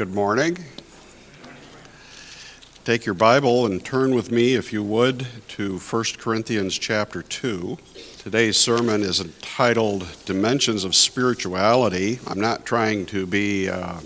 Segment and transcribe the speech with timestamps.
[0.00, 0.56] Good morning.
[2.86, 7.76] Take your Bible and turn with me, if you would, to 1 Corinthians chapter 2.
[8.16, 12.18] Today's sermon is entitled Dimensions of Spirituality.
[12.26, 14.00] I'm not trying to be uh,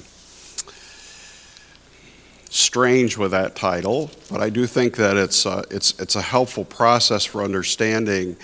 [2.51, 6.65] strange with that title, but I do think that it's, uh, it's, it's a helpful
[6.65, 8.37] process for understanding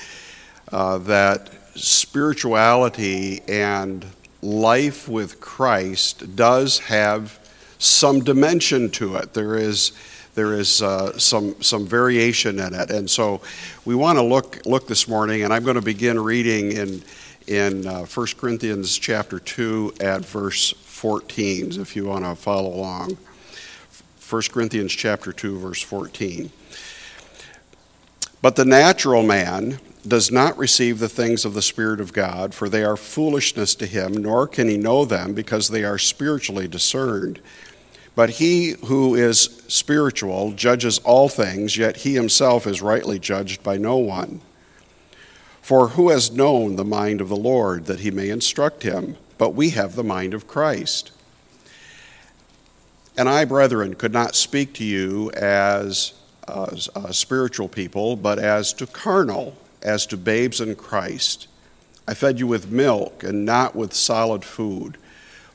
[0.70, 4.06] uh, that spirituality and
[4.40, 7.39] life with Christ does have
[7.80, 9.32] some dimension to it.
[9.32, 9.92] There is,
[10.34, 12.90] there is uh, some, some variation in it.
[12.90, 13.40] And so
[13.84, 17.02] we want to look, look this morning, and I'm going to begin reading in,
[17.46, 23.16] in uh, 1 Corinthians chapter 2 at verse 14, if you want to follow along.
[24.28, 26.50] 1 Corinthians chapter 2, verse 14.
[28.42, 32.68] But the natural man, does not receive the things of the Spirit of God, for
[32.68, 37.40] they are foolishness to him, nor can he know them because they are spiritually discerned.
[38.20, 43.78] But he who is spiritual judges all things, yet he himself is rightly judged by
[43.78, 44.42] no one.
[45.62, 49.16] For who has known the mind of the Lord that he may instruct him?
[49.38, 51.12] But we have the mind of Christ.
[53.16, 56.12] And I, brethren, could not speak to you as
[56.46, 61.48] uh, uh, spiritual people, but as to carnal as to babes in Christ.
[62.06, 64.98] I fed you with milk and not with solid food.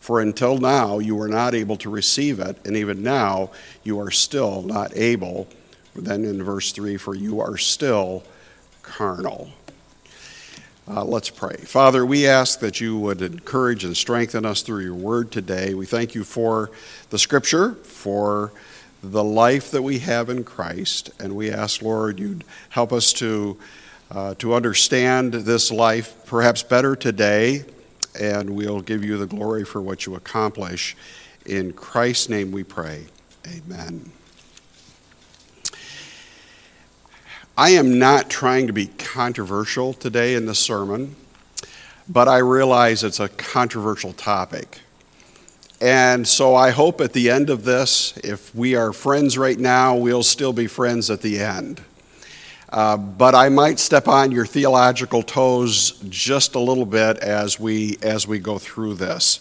[0.05, 3.49] For until now you were not able to receive it, and even now
[3.83, 5.47] you are still not able.
[5.95, 8.21] Then in verse 3, for you are still
[8.83, 9.49] carnal.
[10.87, 11.55] Uh, let's pray.
[11.55, 15.73] Father, we ask that you would encourage and strengthen us through your word today.
[15.73, 16.69] We thank you for
[17.09, 18.51] the scripture, for
[19.01, 23.57] the life that we have in Christ, and we ask, Lord, you'd help us to
[24.11, 27.65] uh, to understand this life perhaps better today,
[28.19, 30.95] and we'll give you the glory for what you accomplish.
[31.45, 33.05] In Christ's name we pray.
[33.47, 34.11] Amen.
[37.57, 41.15] I am not trying to be controversial today in the sermon,
[42.09, 44.81] but I realize it's a controversial topic.
[45.79, 49.95] And so I hope at the end of this, if we are friends right now,
[49.95, 51.81] we'll still be friends at the end.
[52.75, 57.97] Uh, but I might step on your theological toes just a little bit as we,
[58.03, 59.39] as we go through this.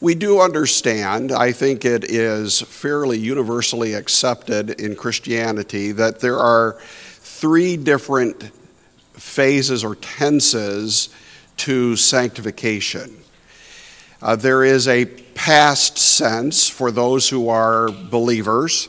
[0.00, 6.78] We do understand, I think it is fairly universally accepted in Christianity, that there are
[7.18, 8.52] three different
[9.14, 11.08] phases or tenses
[11.56, 13.16] to sanctification.
[14.22, 18.88] Uh, there is a past sense for those who are believers.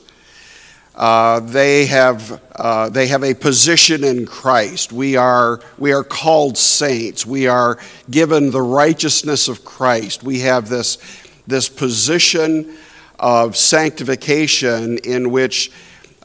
[0.96, 4.92] Uh, they, have, uh, they have a position in Christ.
[4.92, 7.26] We are, we are called saints.
[7.26, 7.80] We are
[8.12, 10.22] given the righteousness of Christ.
[10.24, 11.00] We have this,
[11.48, 12.78] this position
[13.20, 15.72] of sanctification in which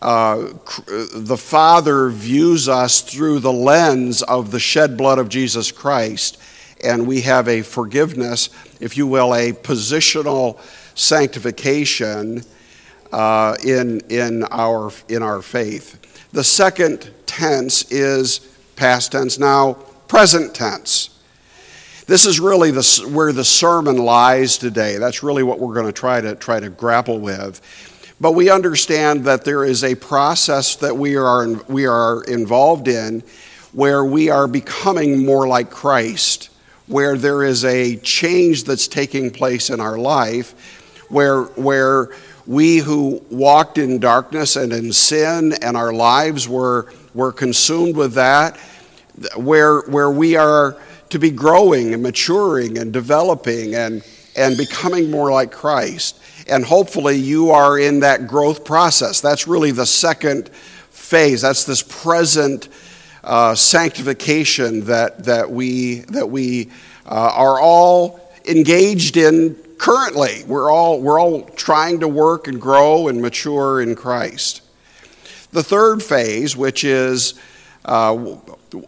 [0.03, 0.53] uh,
[1.15, 6.39] the Father views us through the lens of the shed blood of Jesus Christ.
[6.85, 8.51] And we have a forgiveness,
[8.81, 10.61] if you will, a positional
[10.95, 12.45] sanctification
[13.13, 16.29] uh, in, in, our, in our faith.
[16.33, 18.41] The second tense is
[18.77, 19.75] past tense, now
[20.09, 21.11] present tense.
[22.07, 24.97] This is really the, where the sermon lies today.
[24.97, 27.61] That's really what we're going to try to try to grapple with.
[28.21, 33.23] But we understand that there is a process that we are, we are involved in
[33.73, 36.51] where we are becoming more like Christ,
[36.87, 42.11] where there is a change that's taking place in our life, where, where
[42.49, 48.15] we who walked in darkness and in sin and our lives were, were consumed with
[48.15, 48.57] that,
[49.37, 50.75] where, where we are
[51.11, 54.03] to be growing and maturing and developing and,
[54.35, 56.23] and becoming more like Christ.
[56.49, 59.21] And hopefully you are in that growth process.
[59.21, 61.43] That's really the second phase.
[61.43, 62.71] That's this present
[63.25, 66.71] uh, sanctification that, that we, that we
[67.05, 70.45] uh, are all engaged in currently.
[70.47, 74.63] We're all, we're all trying to work and grow and mature in Christ.
[75.53, 77.35] The third phase, which is
[77.85, 78.15] uh,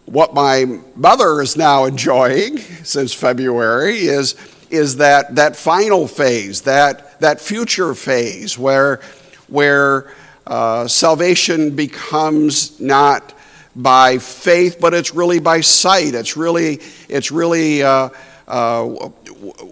[0.05, 4.35] what my mother is now enjoying since February, is,
[4.69, 8.99] is that, that final phase, that, that future phase where,
[9.47, 10.13] where
[10.45, 13.33] uh, salvation becomes not
[13.75, 16.13] by faith, but it's really by sight.
[16.13, 18.09] It's really, it's really uh,
[18.47, 19.09] uh,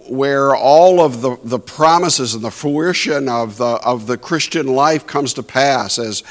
[0.08, 5.06] where all of the, the promises and the fruition of the, of the Christian life
[5.06, 6.24] comes to pass as,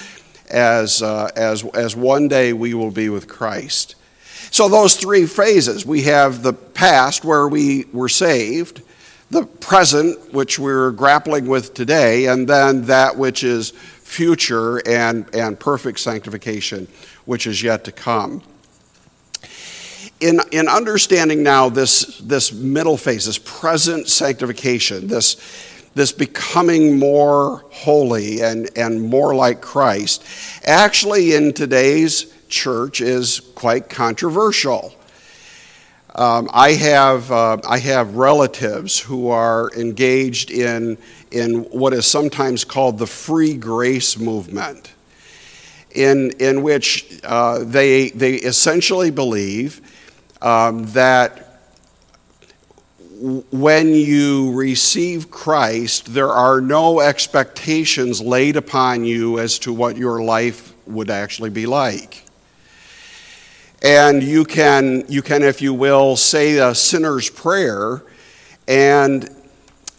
[0.49, 3.95] as, uh, as, as one day we will be with Christ.
[4.51, 8.81] So, those three phases we have the past where we were saved,
[9.29, 15.59] the present, which we're grappling with today, and then that which is future and, and
[15.59, 16.87] perfect sanctification,
[17.25, 18.41] which is yet to come.
[20.19, 25.37] In, in understanding now this, this middle phase, this present sanctification, this,
[25.95, 30.25] this becoming more holy and, and more like Christ,
[30.65, 34.93] actually in today's church is quite controversial.
[36.15, 40.97] Um, I, have, uh, I have relatives who are engaged in,
[41.31, 44.91] in what is sometimes called the free grace movement,
[45.91, 49.81] in, in which uh, they, they essentially believe
[50.41, 51.45] um, that
[53.51, 60.23] when you receive Christ, there are no expectations laid upon you as to what your
[60.23, 62.23] life would actually be like.
[63.83, 68.03] And you can, you can, if you will, say a sinner's prayer,
[68.67, 69.29] and,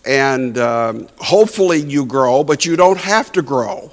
[0.06, 3.90] and um, hopefully you grow, but you don't have to grow.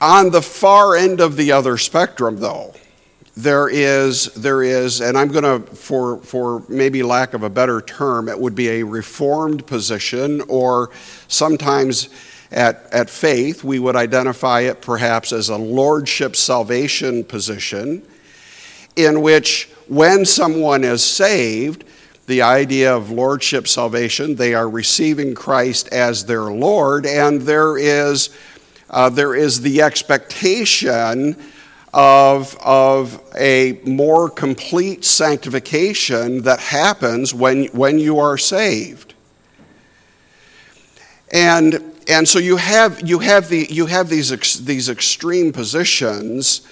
[0.00, 2.74] On the far end of the other spectrum, though,
[3.36, 7.80] there is, there is, and I'm going to, for, for maybe lack of a better
[7.80, 10.90] term, it would be a reformed position, or
[11.28, 12.10] sometimes
[12.50, 18.02] at, at faith, we would identify it perhaps as a lordship salvation position,
[18.96, 21.84] in which when someone is saved,
[22.26, 28.28] the idea of lordship salvation, they are receiving Christ as their Lord, and there is,
[28.90, 31.36] uh, there is the expectation
[31.92, 39.14] of, of a more complete sanctification that happens when, when you are saved.
[41.32, 46.66] And and so you have, you have, the, you have these, ex, these extreme positions.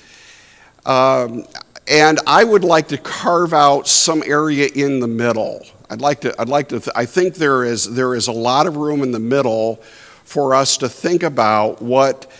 [0.84, 1.44] Um,
[1.86, 5.64] and I would like to carve out some area in the middle.
[5.88, 8.66] I'd like to, I'd like to th- I think there is, there is a lot
[8.66, 9.76] of room in the middle
[10.24, 12.30] for us to think about what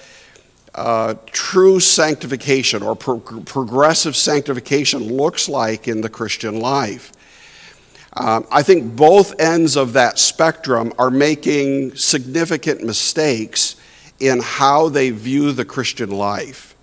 [0.74, 7.12] uh, true sanctification or pro- progressive sanctification looks like in the Christian life.
[8.14, 13.76] Um, I think both ends of that spectrum are making significant mistakes
[14.18, 16.74] in how they view the Christian life.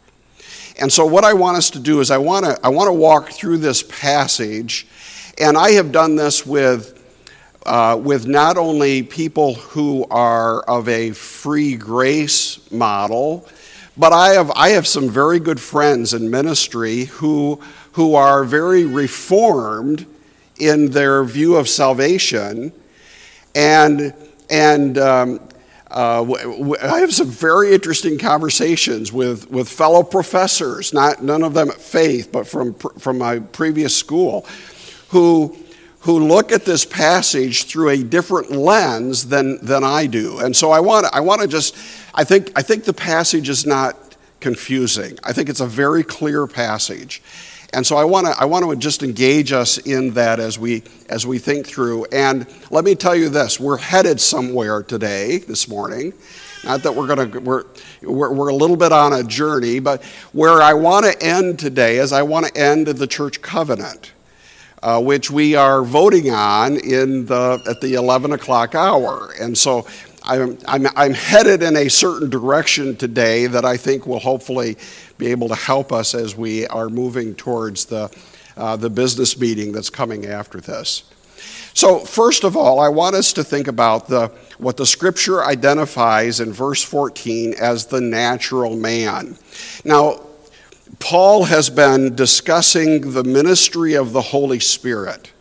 [0.79, 2.93] And so, what I want us to do is, I want to, I want to
[2.93, 4.87] walk through this passage,
[5.39, 7.03] and I have done this with,
[7.65, 13.47] uh, with not only people who are of a free grace model,
[13.97, 17.59] but I have, I have some very good friends in ministry who,
[17.93, 20.05] who are very reformed
[20.59, 22.71] in their view of salvation.
[23.55, 24.13] And,
[24.49, 25.39] and um,
[25.89, 31.69] uh, I have some very interesting conversations with, with fellow professors, not, none of them
[31.69, 34.45] at faith, but from, from my previous school,
[35.09, 35.57] who,
[36.01, 40.39] who look at this passage through a different lens than, than I do.
[40.39, 41.75] And so I want, I want to just,
[42.17, 43.95] I think, I think the passage is not
[44.39, 45.19] confusing.
[45.23, 47.21] I think it's a very clear passage.
[47.73, 51.37] And so I want to I just engage us in that as we as we
[51.37, 52.05] think through.
[52.05, 56.13] And let me tell you this: we're headed somewhere today, this morning.
[56.63, 57.65] Not that we're going to we're,
[58.01, 61.97] we're we're a little bit on a journey, but where I want to end today
[61.97, 64.13] is I want to end the church covenant.
[64.83, 69.33] Uh, which we are voting on in the, at the 11 o'clock hour.
[69.41, 69.87] And so
[70.27, 74.75] I'm, I'm, I'm headed in a certain direction today that I think will hopefully
[75.17, 78.11] be able to help us as we are moving towards the,
[78.57, 81.03] uh, the business meeting that's coming after this.
[81.73, 86.41] So, first of all, I want us to think about the, what the scripture identifies
[86.41, 89.37] in verse 14 as the natural man.
[89.85, 90.25] Now,
[90.99, 95.31] Paul has been discussing the ministry of the Holy Spirit.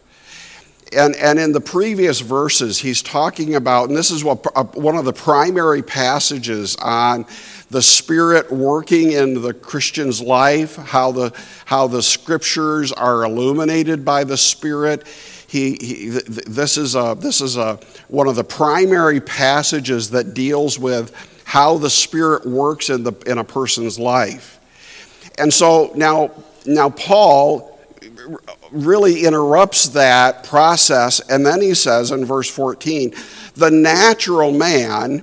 [0.92, 4.96] And, and in the previous verses, he's talking about, and this is what, uh, one
[4.96, 7.26] of the primary passages on
[7.70, 11.32] the Spirit working in the Christian's life, how the,
[11.64, 15.08] how the scriptures are illuminated by the Spirit.
[15.48, 16.08] He, he,
[16.46, 21.12] this is, a, this is a, one of the primary passages that deals with
[21.42, 24.60] how the Spirit works in, the, in a person's life.
[25.38, 26.30] And so now,
[26.64, 27.75] now Paul
[28.72, 33.14] really interrupts that process, and then he says in verse 14,
[33.54, 35.22] the natural man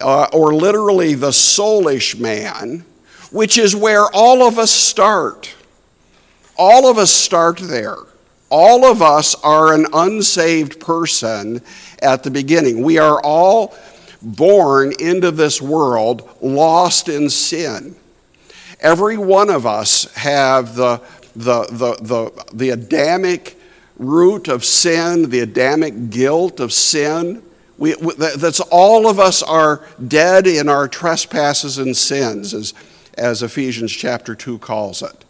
[0.00, 2.84] uh, or literally the soulish man,
[3.30, 5.54] which is where all of us start.
[6.58, 7.96] All of us start there.
[8.48, 11.60] All of us are an unsaved person
[12.00, 12.82] at the beginning.
[12.82, 13.74] We are all
[14.22, 17.96] born into this world lost in sin.
[18.80, 21.00] Every one of us have the,
[21.34, 23.58] the, the, the, the Adamic
[23.98, 27.42] root of sin, the Adamic guilt of sin.
[27.78, 32.74] We, that's all of us are dead in our trespasses and sins, as,
[33.14, 35.24] as Ephesians chapter 2 calls it.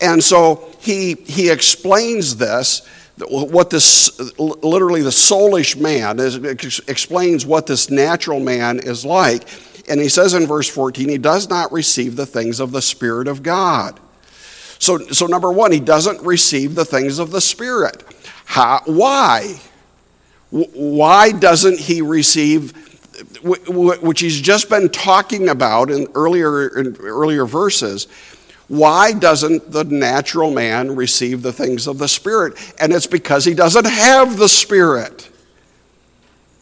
[0.00, 2.86] And so he, he explains this,
[3.18, 6.36] what this, literally the soulish man, is,
[6.86, 9.48] explains what this natural man is like.
[9.88, 13.28] And he says in verse 14, he does not receive the things of the Spirit
[13.28, 13.98] of God.
[14.78, 18.04] So, so number one, he doesn't receive the things of the Spirit.
[18.44, 19.60] How, why?
[20.50, 22.72] Why doesn't he receive,
[23.42, 28.06] which he's just been talking about in earlier, in earlier verses,
[28.68, 32.54] why doesn't the natural man receive the things of the Spirit?
[32.78, 35.28] And it's because he doesn't have the Spirit.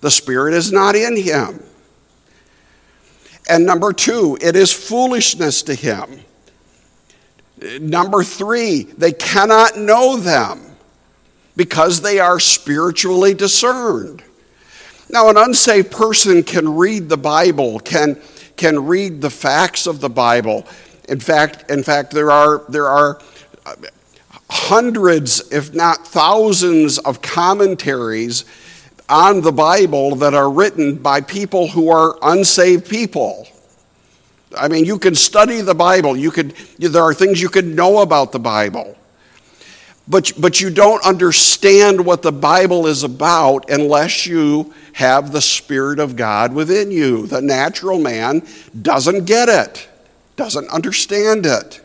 [0.00, 1.62] The Spirit is not in him.
[3.48, 6.20] And number two, it is foolishness to him.
[7.80, 10.62] Number three, they cannot know them
[11.56, 14.22] because they are spiritually discerned.
[15.08, 18.20] Now, an unsaved person can read the Bible, can,
[18.56, 20.66] can read the facts of the Bible.
[21.08, 23.20] In fact, in fact there, are, there are
[24.50, 28.44] hundreds, if not thousands, of commentaries
[29.08, 33.46] on the Bible that are written by people who are unsaved people.
[34.56, 36.16] I mean, you can study the Bible.
[36.16, 38.96] You could, there are things you could know about the Bible.
[40.08, 45.98] But, but you don't understand what the Bible is about unless you have the Spirit
[45.98, 47.26] of God within you.
[47.26, 48.46] The natural man
[48.80, 49.88] doesn't get it,
[50.36, 51.80] doesn't understand it.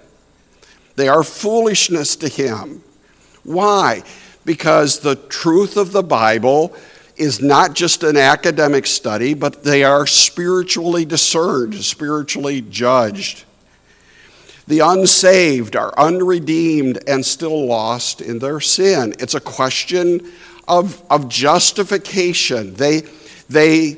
[0.95, 2.83] They are foolishness to him.
[3.43, 4.03] Why?
[4.45, 6.75] Because the truth of the Bible
[7.21, 13.45] is not just an academic study, but they are spiritually discerned, spiritually judged.
[14.67, 19.13] The unsaved are unredeemed and still lost in their sin.
[19.19, 20.31] It's a question
[20.67, 22.73] of, of justification.
[22.73, 23.01] They,
[23.47, 23.97] they,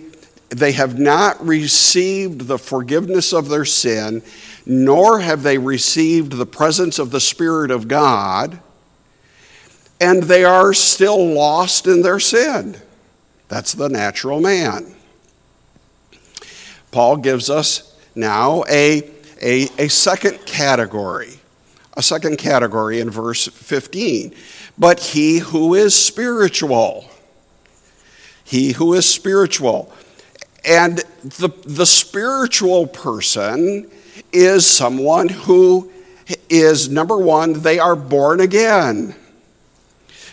[0.49, 4.21] they have not received the forgiveness of their sin,
[4.65, 8.59] nor have they received the presence of the Spirit of God,
[10.01, 12.75] and they are still lost in their sin.
[13.53, 14.95] That's the natural man.
[16.89, 19.07] Paul gives us now a,
[19.39, 21.35] a, a second category,
[21.95, 24.33] a second category in verse 15.
[24.75, 27.07] But he who is spiritual,
[28.43, 29.93] he who is spiritual.
[30.65, 33.87] And the, the spiritual person
[34.31, 35.91] is someone who
[36.49, 39.13] is, number one, they are born again.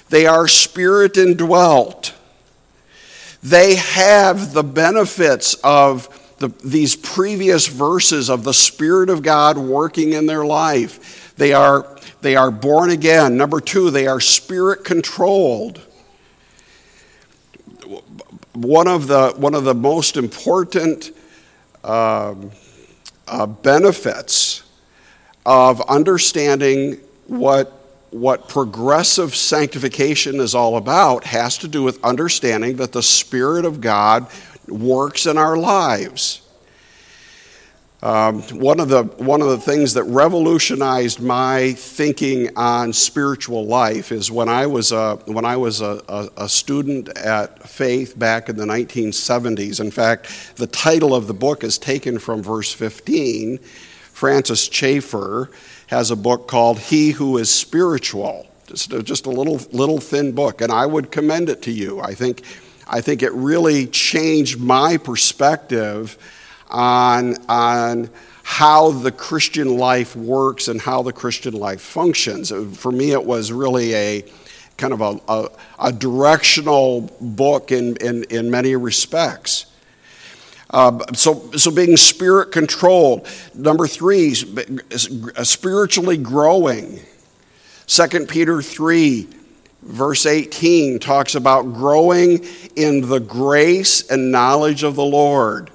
[0.09, 2.15] They are spirit indwelt.
[3.43, 10.13] They have the benefits of the, these previous verses of the Spirit of God working
[10.13, 11.35] in their life.
[11.37, 13.37] They are, they are born again.
[13.37, 15.81] Number two, they are spirit controlled.
[18.53, 21.11] One of the, one of the most important
[21.85, 22.51] um,
[23.27, 24.63] uh, benefits
[25.47, 27.80] of understanding what
[28.11, 33.81] what progressive sanctification is all about has to do with understanding that the Spirit of
[33.81, 34.27] God
[34.67, 36.43] works in our lives.
[38.03, 44.11] Um, one, of the, one of the things that revolutionized my thinking on spiritual life
[44.11, 48.49] is when I was a, when I was a, a, a student at Faith back
[48.49, 49.81] in the 1970s.
[49.81, 53.59] In fact, the title of the book is taken from verse 15.
[53.59, 55.51] Francis Schaeffer
[55.91, 58.47] has a book called He Who Is Spiritual.
[58.67, 62.01] Just a, just a little, little thin book, and I would commend it to you.
[62.01, 62.45] I think,
[62.87, 66.17] I think it really changed my perspective
[66.69, 68.09] on, on
[68.45, 72.53] how the Christian life works and how the Christian life functions.
[72.53, 74.25] Uh, for me, it was really a
[74.77, 75.49] kind of a, a,
[75.81, 79.67] a directional book in, in, in many respects.
[80.71, 83.27] Uh, so, so being spirit controlled.
[83.55, 87.01] Number three, spiritually growing.
[87.87, 89.27] 2 Peter 3,
[89.83, 92.47] verse 18, talks about growing
[92.77, 95.71] in the grace and knowledge of the Lord.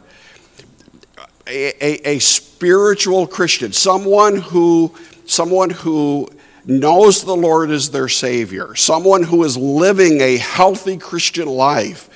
[1.48, 6.30] A, a, a spiritual Christian, someone who, someone who
[6.66, 12.10] knows the Lord as their Savior, someone who is living a healthy Christian life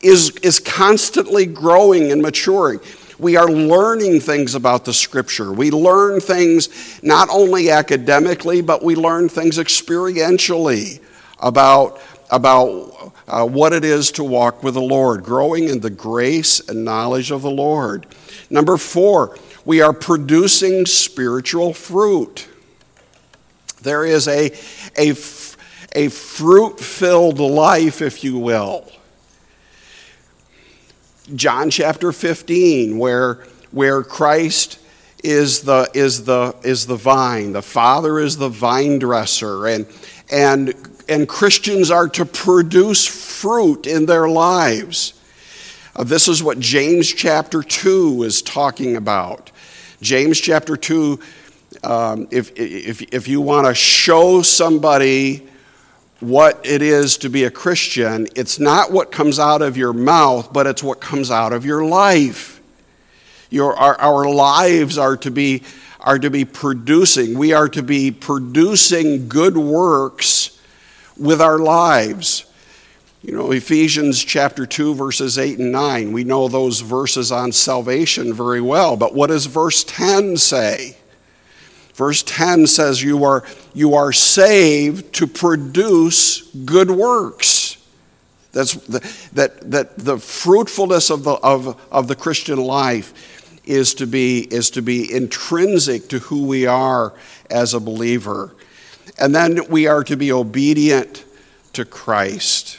[0.00, 2.80] is, is constantly growing and maturing.
[3.18, 5.52] We are learning things about the scripture.
[5.52, 11.00] We learn things not only academically, but we learn things experientially
[11.40, 12.00] about,
[12.30, 16.84] about uh, what it is to walk with the Lord, growing in the grace and
[16.84, 18.06] knowledge of the Lord.
[18.50, 22.46] Number four, we are producing spiritual fruit.
[23.82, 24.52] There is a,
[24.96, 25.10] a,
[25.94, 28.90] a fruit filled life, if you will.
[31.34, 34.78] John chapter 15, where, where Christ
[35.22, 39.86] is the, is, the, is the vine, the Father is the vine dresser, and,
[40.30, 40.74] and,
[41.08, 45.14] and Christians are to produce fruit in their lives.
[45.94, 49.50] Uh, this is what James chapter 2 is talking about.
[50.00, 51.18] James chapter 2,
[51.82, 55.46] um, if, if, if you want to show somebody
[56.20, 60.52] what it is to be a Christian, it's not what comes out of your mouth,
[60.52, 62.60] but it's what comes out of your life.
[63.50, 65.62] Your, our, our lives are to, be,
[66.00, 70.60] are to be producing, we are to be producing good works
[71.16, 72.44] with our lives.
[73.22, 78.32] You know, Ephesians chapter 2, verses 8 and 9, we know those verses on salvation
[78.32, 78.96] very well.
[78.96, 80.97] But what does verse 10 say?
[81.98, 83.42] Verse 10 says, You are,
[83.74, 87.76] you are saved to produce good works.
[88.52, 89.00] That's the,
[89.32, 93.12] that, that the fruitfulness of the, of, of the Christian life
[93.64, 97.14] is to, be, is to be intrinsic to who we are
[97.50, 98.54] as a believer.
[99.18, 101.24] And then we are to be obedient
[101.72, 102.78] to Christ.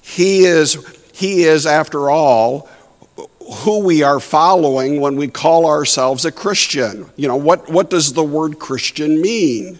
[0.00, 0.78] He is,
[1.12, 2.70] he is, after all,
[3.40, 7.10] who we are following when we call ourselves a Christian.
[7.16, 9.78] You know, what, what does the word Christian mean?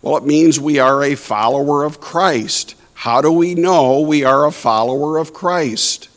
[0.00, 2.74] Well, it means we are a follower of Christ.
[2.94, 6.08] How do we know we are a follower of Christ?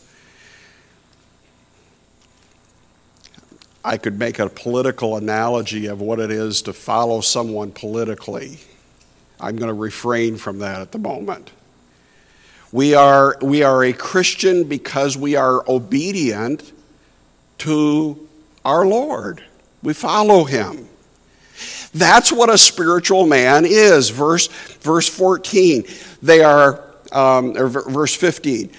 [3.83, 8.57] I could make a political analogy of what it is to follow someone politically.
[9.39, 11.51] I'm going to refrain from that at the moment.
[12.75, 16.73] We are, we are a Christian because we are obedient
[17.59, 18.27] to
[18.65, 19.41] our Lord.
[19.81, 20.89] We follow him.
[21.93, 24.09] That's what a spiritual man is.
[24.09, 24.47] Verse,
[24.81, 25.85] verse 14.
[26.21, 28.69] They are, um, or verse 15.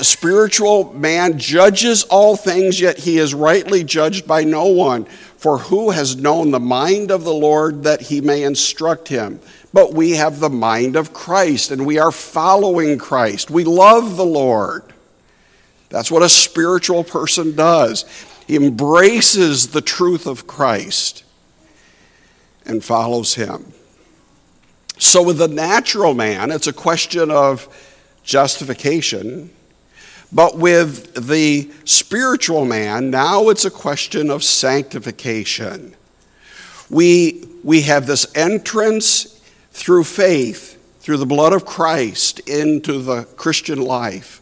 [0.00, 5.04] A spiritual man judges all things, yet he is rightly judged by no one.
[5.36, 9.38] For who has known the mind of the Lord that he may instruct him?
[9.76, 13.50] But we have the mind of Christ and we are following Christ.
[13.50, 14.82] We love the Lord.
[15.90, 18.06] That's what a spiritual person does.
[18.46, 21.24] He embraces the truth of Christ
[22.64, 23.74] and follows him.
[24.96, 27.68] So, with the natural man, it's a question of
[28.24, 29.50] justification.
[30.32, 35.94] But with the spiritual man, now it's a question of sanctification.
[36.88, 39.35] We, we have this entrance
[39.76, 44.40] through faith, through the blood of Christ, into the Christian life.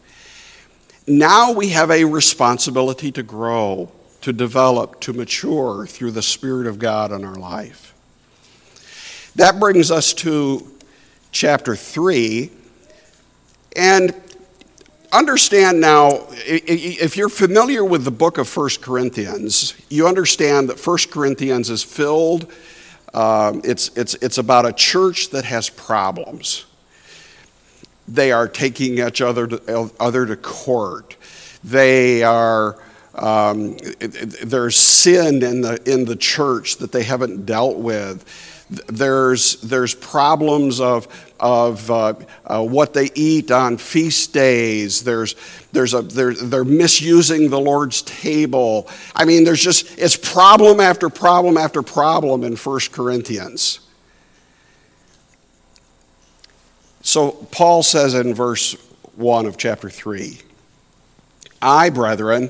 [1.05, 6.79] Now we have a responsibility to grow, to develop, to mature through the Spirit of
[6.79, 7.93] God in our life.
[9.35, 10.65] That brings us to
[11.33, 12.49] chapter 3.
[13.75, 14.15] And
[15.11, 20.97] understand now, if you're familiar with the book of 1 Corinthians, you understand that 1
[21.11, 22.49] Corinthians is filled
[23.15, 26.65] um, it's, it's, it's about a church that has problems.
[28.09, 31.15] They are taking each other to, other to court.
[31.63, 32.77] They are,
[33.15, 33.77] um,
[34.43, 38.25] there's sin in the, in the church that they haven't dealt with.
[38.69, 41.07] There's, there's problems of,
[41.39, 42.13] of uh,
[42.45, 45.03] uh, what they eat on feast days.
[45.03, 45.35] There's,
[45.71, 48.89] there's a, they're, they're misusing the Lord's table.
[49.15, 53.81] I mean, there's just, it's problem after problem after problem in 1 Corinthians.
[57.01, 58.73] So Paul says in verse
[59.15, 60.41] 1 of chapter 3
[61.61, 62.49] I, brethren,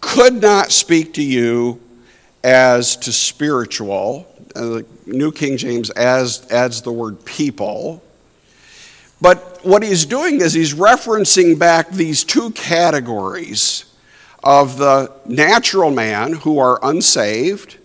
[0.00, 1.80] could not speak to you
[2.44, 4.26] as to spiritual.
[4.56, 8.02] Uh, the New King James adds, adds the word people
[9.20, 13.86] but what he's doing is he's referencing back these two categories
[14.44, 17.78] of the natural man who are unsaved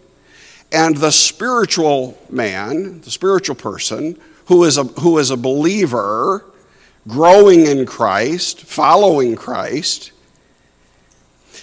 [0.72, 6.46] and the spiritual man, the spiritual person, who is a, who is a believer,
[7.08, 10.12] growing in Christ, following Christ.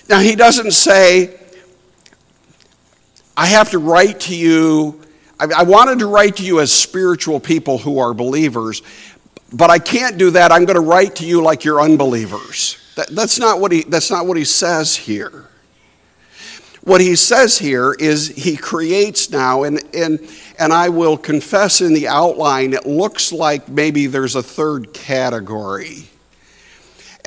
[0.09, 1.38] Now, he doesn't say,
[3.38, 5.01] I have to write to you.
[5.38, 8.83] I, wanted to write to you as spiritual people who are believers,
[9.53, 10.51] but I can't do that.
[10.51, 12.79] I'm going to write to you like you're unbelievers.
[12.96, 15.44] That, that's, not what he, that's not what he says here.
[16.83, 20.18] What he says here is he creates now, and, and,
[20.59, 26.09] and I will confess in the outline, it looks like maybe there's a third category.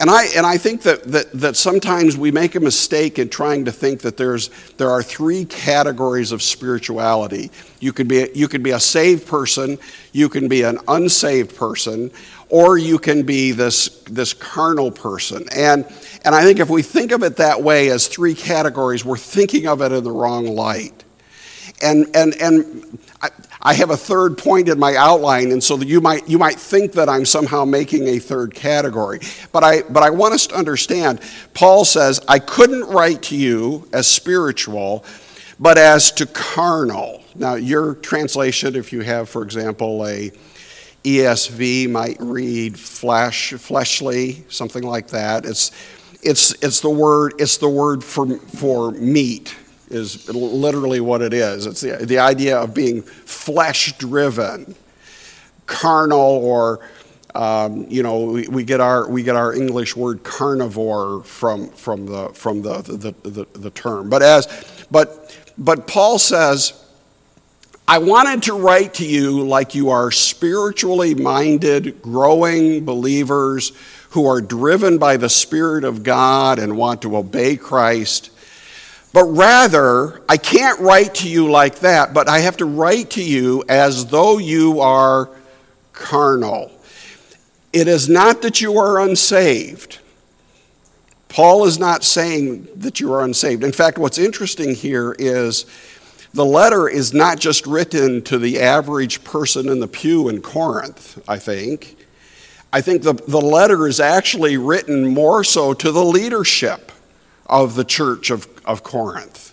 [0.02, 3.66] And I, and I think that, that, that sometimes we make a mistake in trying
[3.66, 7.52] to think that there's, there are three categories of spirituality.
[7.80, 9.78] You could, be, you could be a saved person,
[10.12, 12.10] you can be an unsaved person,
[12.50, 15.46] or you can be this, this carnal person.
[15.56, 15.86] And,
[16.26, 19.68] and I think if we think of it that way as three categories, we're thinking
[19.68, 21.04] of it in the wrong light.
[21.84, 22.98] And, and, and
[23.64, 26.94] I have a third point in my outline, and so you might, you might think
[26.94, 29.20] that I'm somehow making a third category.
[29.52, 31.22] But I, but I want us to understand
[31.54, 35.06] Paul says, I couldn't write to you as spiritual,
[35.60, 37.24] but as to carnal.
[37.36, 40.32] Now, your translation, if you have, for example, a
[41.04, 45.46] ESV, might read flesh, fleshly, something like that.
[45.46, 45.72] It's,
[46.24, 49.56] it's, it's the word, it's the word for, for meat
[49.92, 51.66] is literally what it is.
[51.66, 54.76] It's the, the idea of being flesh driven,
[55.66, 56.80] carnal, or,
[57.36, 62.06] um, you know, we, we, get our, we get our English word carnivore from, from,
[62.06, 64.10] the, from the, the, the, the term.
[64.10, 66.74] But, as, but, but Paul says,
[67.88, 73.74] I wanted to write to you like you are spiritually minded, growing believers
[74.12, 78.30] who are driven by the Spirit of God and want to obey Christ
[79.14, 83.24] but rather, I can't write to you like that, but I have to write to
[83.24, 85.30] you as though you are
[85.92, 86.72] carnal.
[87.74, 90.00] It is not that you are unsaved.
[91.28, 93.64] Paul is not saying that you are unsaved.
[93.64, 95.66] In fact, what's interesting here is
[96.34, 101.22] the letter is not just written to the average person in the pew in Corinth,
[101.28, 101.98] I think.
[102.74, 106.92] I think the, the letter is actually written more so to the leadership
[107.46, 109.50] of the church of, of Corinth.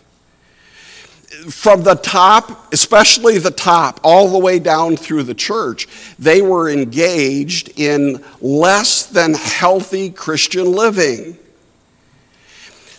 [1.50, 5.86] From the top, especially the top, all the way down through the church,
[6.18, 11.38] they were engaged in less than healthy Christian living.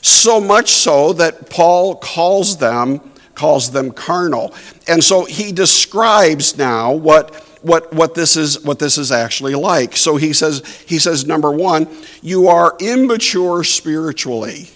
[0.02, 3.02] So much so that Paul calls them
[3.36, 4.54] calls them carnal.
[4.86, 9.96] And so he describes now what what, what, this is, what this is actually like.
[9.96, 11.88] So he says, he says, number one,
[12.22, 14.70] you are immature spiritually.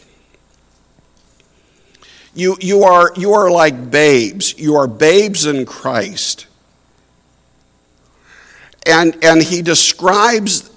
[2.35, 4.57] You, you, are, you are like babes.
[4.57, 6.47] You are babes in Christ.
[8.85, 10.69] And, and he describes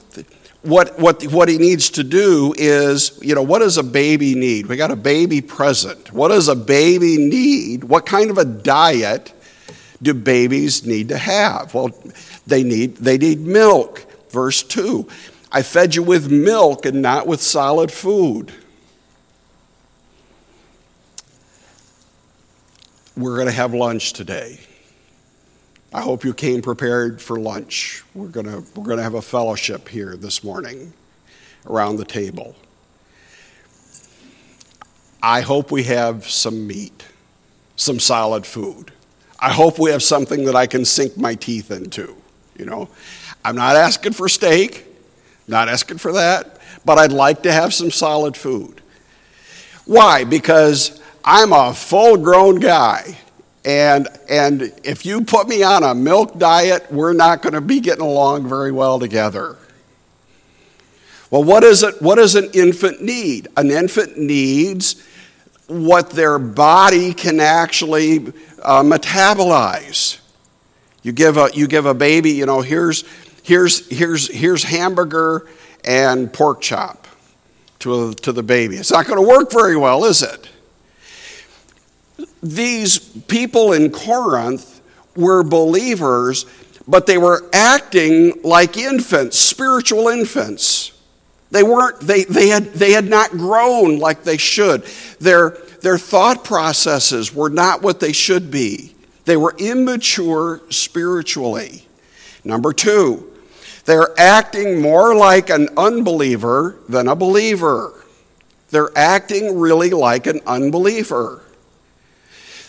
[0.62, 4.66] what, what, what he needs to do is, you know, what does a baby need?
[4.66, 6.12] We got a baby present.
[6.12, 7.85] What does a baby need?
[7.85, 9.33] What kind of a diet
[10.03, 11.73] do babies need to have?
[11.73, 11.90] Well,
[12.47, 14.05] they need, they need milk.
[14.31, 15.09] Verse 2
[15.53, 18.53] I fed you with milk and not with solid food.
[23.16, 24.61] We're going to have lunch today.
[25.90, 28.05] I hope you came prepared for lunch.
[28.14, 30.92] We're going to, we're going to have a fellowship here this morning
[31.64, 32.55] around the table.
[35.22, 37.07] I hope we have some meat,
[37.76, 38.92] some solid food.
[39.40, 42.14] I hope we have something that I can sink my teeth into.
[42.59, 42.90] You know,
[43.42, 44.85] I'm not asking for steak,
[45.48, 48.83] not asking for that, but I'd like to have some solid food.
[49.87, 50.24] Why?
[50.24, 53.19] Because I'm a full grown guy.
[53.65, 57.81] And, and if you put me on a milk diet, we're not going to be
[57.81, 59.57] getting along very well together.
[61.33, 62.01] Well, what is it?
[62.01, 63.49] What does an infant need?
[63.57, 65.05] An infant needs
[65.67, 68.19] what their body can actually
[68.62, 70.21] uh, metabolize.
[71.03, 73.03] You give a you give a baby, you know, here's
[73.43, 75.49] here's here's here's hamburger
[75.85, 77.09] and pork chop
[77.81, 78.77] to a, to the baby.
[78.77, 80.49] It's not going to work very well, is it?
[82.42, 84.81] These people in Corinth
[85.16, 86.46] were believers,
[86.87, 90.92] but they were acting like infants, spiritual infants.
[91.51, 94.85] They weren't, they, they, had, they had not grown like they should.
[95.20, 98.94] Their, their thought processes were not what they should be.
[99.25, 101.87] They were immature spiritually.
[102.44, 103.33] Number two,
[103.85, 108.05] they're acting more like an unbeliever than a believer.
[108.70, 111.42] They're acting really like an unbeliever.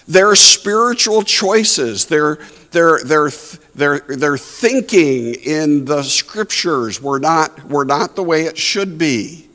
[0.08, 2.36] Their spiritual choices, their,
[2.72, 3.30] their, their,
[3.76, 9.48] their, their thinking in the scriptures were not, were not the way it should be.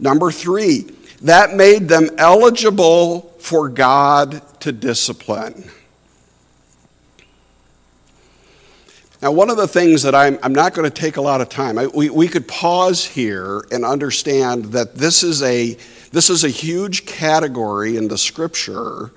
[0.00, 0.90] Number three,
[1.22, 5.70] that made them eligible for God to discipline.
[9.20, 11.48] Now, one of the things that I'm, I'm not going to take a lot of
[11.48, 15.76] time, I, we, we could pause here and understand that this is, a,
[16.12, 19.10] this is a huge category in the scripture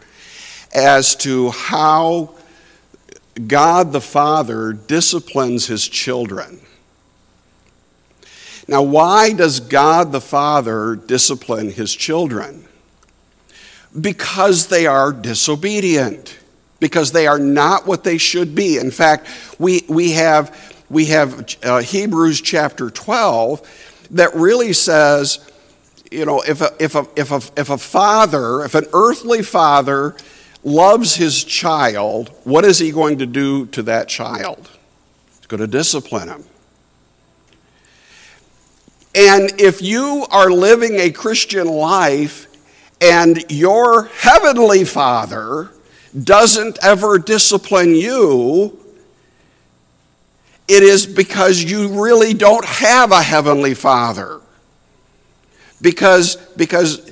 [0.74, 2.36] as to how
[3.48, 6.60] God the Father disciplines his children.
[8.68, 12.66] Now, why does God the Father discipline his children?
[14.00, 16.40] Because they are disobedient,
[16.80, 18.78] because they are not what they should be.
[18.78, 19.28] In fact,
[19.60, 25.52] we, we have, we have uh, Hebrews chapter 12 that really says,
[26.10, 30.16] you know, if a, if, a, if, a, if a father, if an earthly father
[30.64, 34.70] loves his child, what is he going to do to that child?
[35.38, 36.44] He's going to discipline him.
[39.14, 42.48] And if you are living a Christian life
[43.02, 45.72] and your heavenly father
[46.24, 48.78] doesn't ever discipline you,
[50.68, 54.40] it is because you really don't have a heavenly father.
[55.82, 57.12] Because, because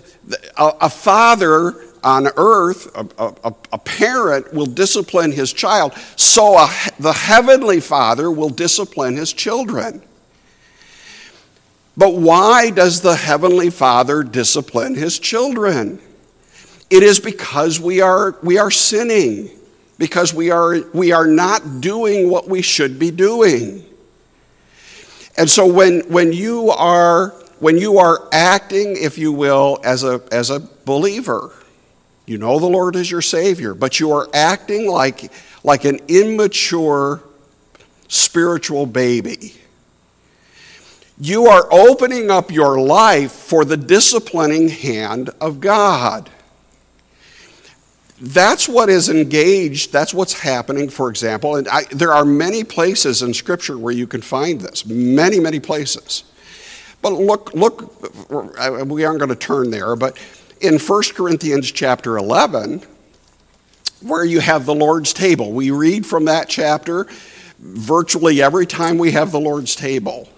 [0.57, 3.05] a, a father on earth, a,
[3.43, 9.33] a, a, parent will discipline his child, so a, the heavenly father will discipline his
[9.33, 10.01] children.
[11.99, 15.99] But why does the Heavenly Father discipline His children?
[16.89, 19.49] It is because we are, we are sinning,
[19.97, 23.83] because we are, we are not doing what we should be doing.
[25.37, 30.21] And so when, when, you are, when you are acting, if you will, as a,
[30.31, 31.51] as a believer,
[32.29, 35.31] you know the Lord is your Savior, but you are acting like,
[35.63, 37.21] like an immature
[38.07, 39.53] spiritual baby
[41.19, 46.29] you are opening up your life for the disciplining hand of God.
[48.21, 51.57] That's what is engaged, that's what's happening, for example.
[51.57, 55.59] And I, there are many places in Scripture where you can find this, many, many
[55.59, 56.23] places.
[57.01, 60.17] But look, look, we aren't going to turn there, but
[60.61, 62.83] in 1 Corinthians chapter 11,
[64.01, 67.07] where you have the Lord's table, we read from that chapter
[67.59, 70.29] virtually every time we have the Lord's table.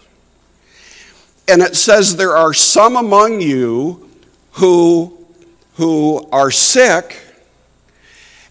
[1.48, 4.10] And it says, There are some among you
[4.54, 5.26] who,
[5.76, 7.20] who are sick,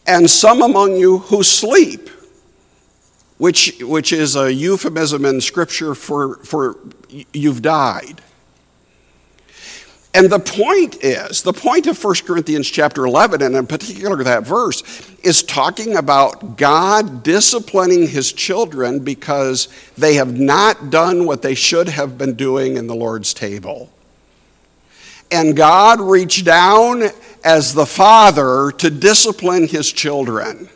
[0.06, 2.09] and some among you who sleep,
[3.38, 6.76] which, which is a euphemism in Scripture for, for
[7.33, 8.20] you've died.
[10.12, 14.42] And the point is, the point of 1 Corinthians chapter 11, and in particular that
[14.42, 14.82] verse,
[15.22, 21.88] is talking about God disciplining his children because they have not done what they should
[21.88, 23.92] have been doing in the Lord's table.
[25.30, 27.04] And God reached down
[27.44, 30.68] as the Father to discipline his children.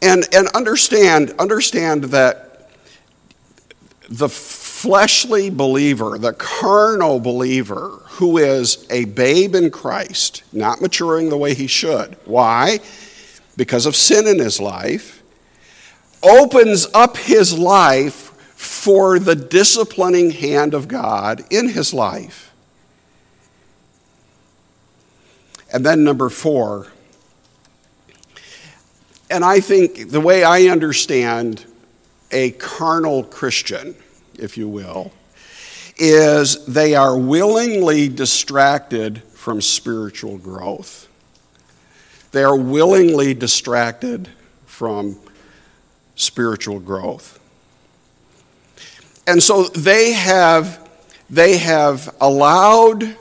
[0.00, 2.70] And, and understand, understand that
[4.08, 4.28] the
[4.76, 11.54] fleshly believer, the carnal believer, who is a babe in Christ, not maturing the way
[11.54, 12.14] he should.
[12.26, 12.80] Why?
[13.56, 15.22] Because of sin in his life,
[16.22, 22.52] opens up his life for the disciplining hand of God in his life.
[25.72, 26.88] And then, number four,
[29.30, 31.64] and I think the way I understand
[32.30, 33.96] a carnal Christian
[34.34, 35.12] if you will,
[35.96, 41.08] is they are willingly distracted from spiritual growth.
[42.32, 44.28] They are willingly distracted
[44.66, 45.16] from
[46.16, 47.38] spiritual growth.
[49.26, 50.88] And so they have,
[51.30, 53.16] they have allowed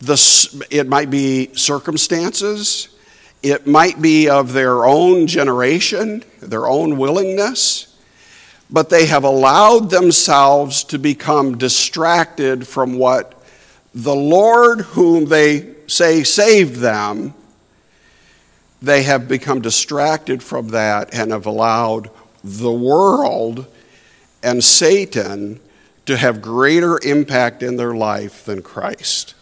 [0.00, 2.88] the, it might be circumstances,
[3.42, 7.93] it might be of their own generation, their own willingness
[8.74, 13.40] but they have allowed themselves to become distracted from what
[13.94, 17.34] the Lord, whom they say saved them,
[18.82, 22.10] they have become distracted from that and have allowed
[22.42, 23.64] the world
[24.42, 25.60] and Satan
[26.06, 29.36] to have greater impact in their life than Christ.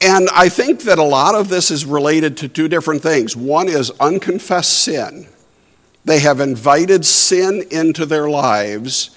[0.00, 3.36] And I think that a lot of this is related to two different things.
[3.36, 5.28] One is unconfessed sin.
[6.06, 9.10] They have invited sin into their lives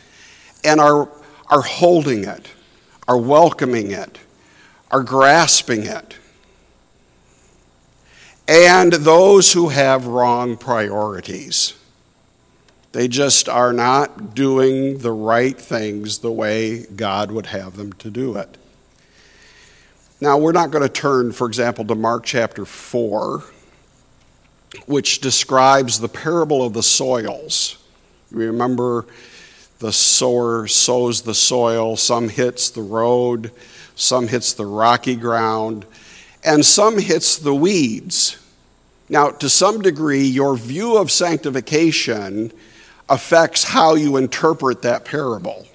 [0.63, 1.07] and are,
[1.47, 2.49] are holding it,
[3.07, 4.17] are welcoming it,
[4.89, 6.15] are grasping it.
[8.47, 11.75] And those who have wrong priorities.
[12.91, 18.09] They just are not doing the right things the way God would have them to
[18.09, 18.57] do it.
[20.19, 23.43] Now, we're not going to turn, for example, to Mark chapter 4
[24.85, 27.77] which describes the parable of the soils.
[28.31, 29.05] You Remember,
[29.79, 33.51] the sower sows the soil, some hits the road,
[33.95, 35.85] some hits the rocky ground,
[36.43, 38.37] and some hits the weeds.
[39.09, 42.51] Now, to some degree, your view of sanctification
[43.09, 45.65] affects how you interpret that parable.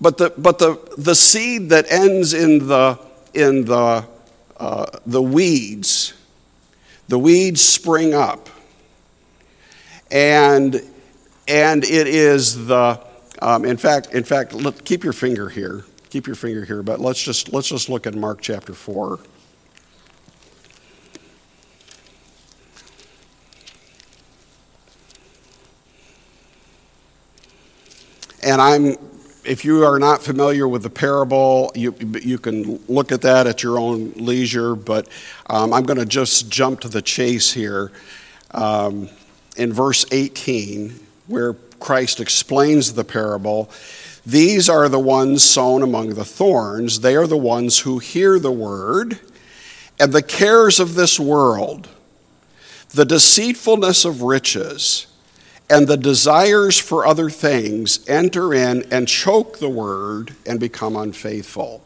[0.00, 2.98] But the, but the, the seed that ends in the,
[3.32, 4.06] in the,
[4.58, 6.14] uh, the weeds,
[7.10, 8.48] the weeds spring up.
[10.12, 10.80] And,
[11.48, 13.04] and it is the,
[13.42, 15.84] um, in fact, in fact, look, keep your finger here.
[16.10, 19.18] Keep your finger here, but let's just, let's just look at Mark chapter 4.
[28.44, 29.09] And I'm,
[29.44, 33.62] if you are not familiar with the parable, you, you can look at that at
[33.62, 35.08] your own leisure, but
[35.46, 37.90] um, I'm going to just jump to the chase here.
[38.52, 39.08] Um,
[39.56, 43.70] in verse 18, where Christ explains the parable,
[44.26, 47.00] these are the ones sown among the thorns.
[47.00, 49.18] They are the ones who hear the word,
[49.98, 51.88] and the cares of this world,
[52.90, 55.06] the deceitfulness of riches,
[55.70, 61.82] and the desires for other things enter in and choke the word and become unfaithful.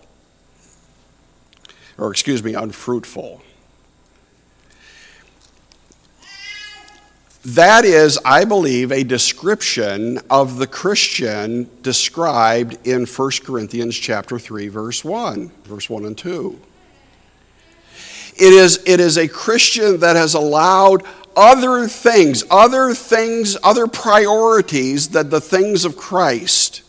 [1.99, 3.43] Or, excuse me, unfruitful.
[7.45, 14.69] That is, I believe, a description of the Christian described in 1 Corinthians chapter 3,
[14.69, 16.59] verse 1, verse 1 and 2.
[18.37, 21.05] It is, it is a Christian that has allowed
[21.37, 26.83] other things, other things, other priorities than the things of Christ.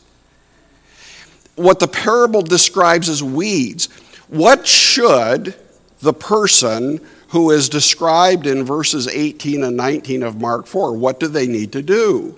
[1.55, 3.85] What the parable describes as weeds.
[4.27, 5.55] What should
[5.99, 10.93] the person who is described in verses 18 and 19 of Mark 4.
[10.93, 12.37] What do they need to do?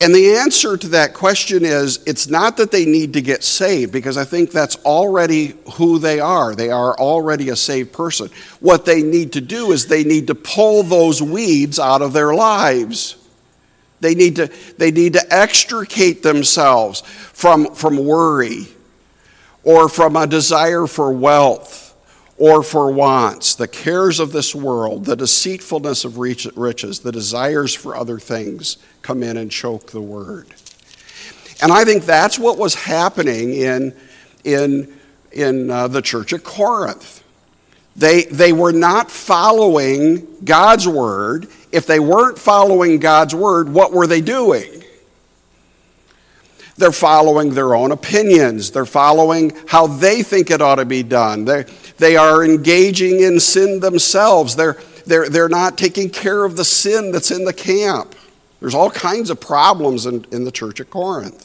[0.00, 3.92] And the answer to that question is it's not that they need to get saved,
[3.92, 6.54] because I think that's already who they are.
[6.54, 8.28] They are already a saved person.
[8.60, 12.34] What they need to do is they need to pull those weeds out of their
[12.34, 13.16] lives.
[14.00, 18.66] They need to, they need to extricate themselves from, from worry
[19.64, 21.85] or from a desire for wealth
[22.38, 27.96] or for wants, the cares of this world, the deceitfulness of riches, the desires for
[27.96, 30.46] other things come in and choke the word.
[31.62, 33.96] And I think that's what was happening in,
[34.44, 34.94] in,
[35.32, 37.22] in uh, the church at Corinth.
[37.96, 41.48] They, they were not following God's word.
[41.72, 44.84] If they weren't following God's word, what were they doing?
[46.76, 48.70] They're following their own opinions.
[48.70, 51.46] They're following how they think it ought to be done.
[51.46, 51.64] They're,
[51.98, 54.56] they are engaging in sin themselves.
[54.56, 58.14] They're, they're, they're not taking care of the sin that's in the camp.
[58.60, 61.42] There's all kinds of problems in, in the church at Corinth.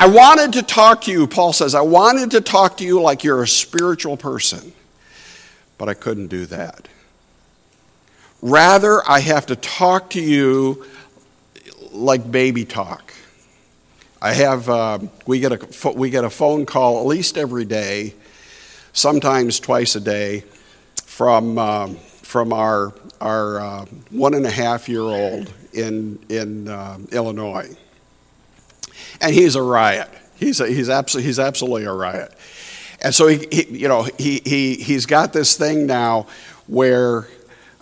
[0.00, 3.24] I wanted to talk to you, Paul says, I wanted to talk to you like
[3.24, 4.72] you're a spiritual person,
[5.76, 6.88] but I couldn't do that.
[8.40, 10.86] Rather, I have to talk to you
[11.90, 13.12] like baby talk.
[14.22, 18.14] I have, uh, we, get a, we get a phone call at least every day
[18.98, 20.42] sometimes twice a day,
[21.04, 21.88] from, uh,
[22.22, 27.76] from our, our uh, one and a half year old in, in uh, Illinois.
[29.20, 30.08] And he's a riot.
[30.36, 32.32] He's, a, he's, absolutely, he's absolutely a riot.
[33.00, 36.26] And so he, he, you know, he, he, he's got this thing now
[36.66, 37.26] where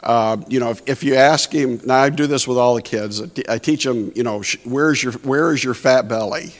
[0.02, 2.82] uh, you know, if, if, you ask him, now I do this with all the
[2.82, 3.20] kids.
[3.48, 6.52] I teach them, you know, where's your where is your fat belly?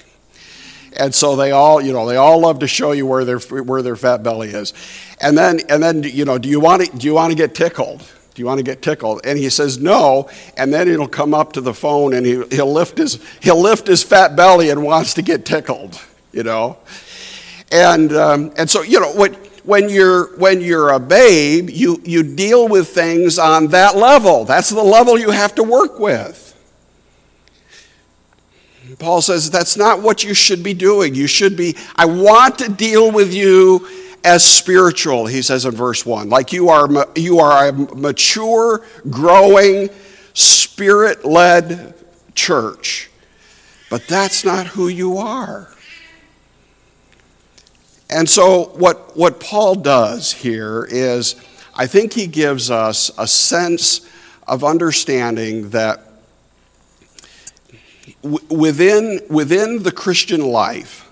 [0.98, 3.82] And so they all, you know, they all love to show you where their where
[3.82, 4.72] their fat belly is.
[5.20, 7.54] And then and then you know, do you want to do you want to get
[7.54, 8.00] tickled?
[8.00, 9.22] Do you want to get tickled?
[9.24, 12.72] And he says no, and then he'll come up to the phone and he, he'll
[12.72, 15.98] lift his he'll lift his fat belly and wants to get tickled,
[16.32, 16.78] you know.
[17.72, 22.22] And um, and so you know what when you're when you're a babe, you you
[22.22, 24.44] deal with things on that level.
[24.44, 26.45] That's the level you have to work with.
[28.98, 31.14] Paul says that's not what you should be doing.
[31.14, 33.86] You should be, I want to deal with you
[34.24, 36.28] as spiritual, he says in verse 1.
[36.28, 39.90] Like you are, you are a mature, growing,
[40.32, 41.94] spirit led
[42.34, 43.10] church.
[43.88, 45.68] But that's not who you are.
[48.10, 51.36] And so, what, what Paul does here is,
[51.74, 54.08] I think he gives us a sense
[54.46, 56.05] of understanding that
[58.50, 61.08] within, within the Christian life,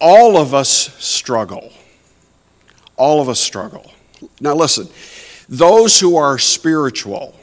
[0.00, 0.70] all of us
[1.02, 1.72] struggle.
[2.96, 3.92] All of us struggle.
[4.40, 4.88] Now, listen,
[5.48, 7.34] those who are spiritual,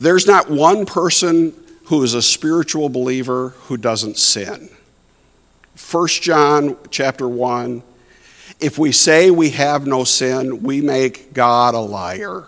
[0.00, 1.54] there's not one person
[1.84, 4.68] who is a spiritual believer who doesn't sin.
[5.90, 7.82] 1 John chapter 1
[8.60, 12.44] If we say we have no sin, we make God a liar.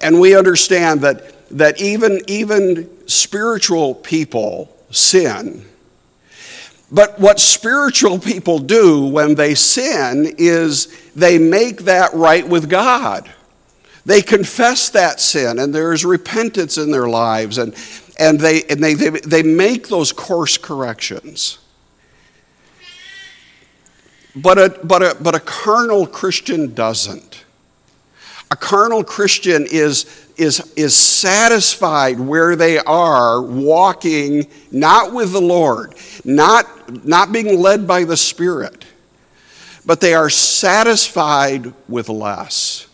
[0.00, 5.64] And we understand that, that even, even spiritual people sin.
[6.90, 13.30] But what spiritual people do when they sin is they make that right with God.
[14.06, 17.74] They confess that sin and there's repentance in their lives and,
[18.18, 21.58] and, they, and they, they, they make those course corrections.
[24.34, 27.44] But a, but, a, but a carnal Christian doesn't.
[28.50, 35.94] A carnal Christian is, is, is satisfied where they are walking not with the Lord,
[36.24, 38.86] not, not being led by the Spirit,
[39.84, 42.86] but they are satisfied with less.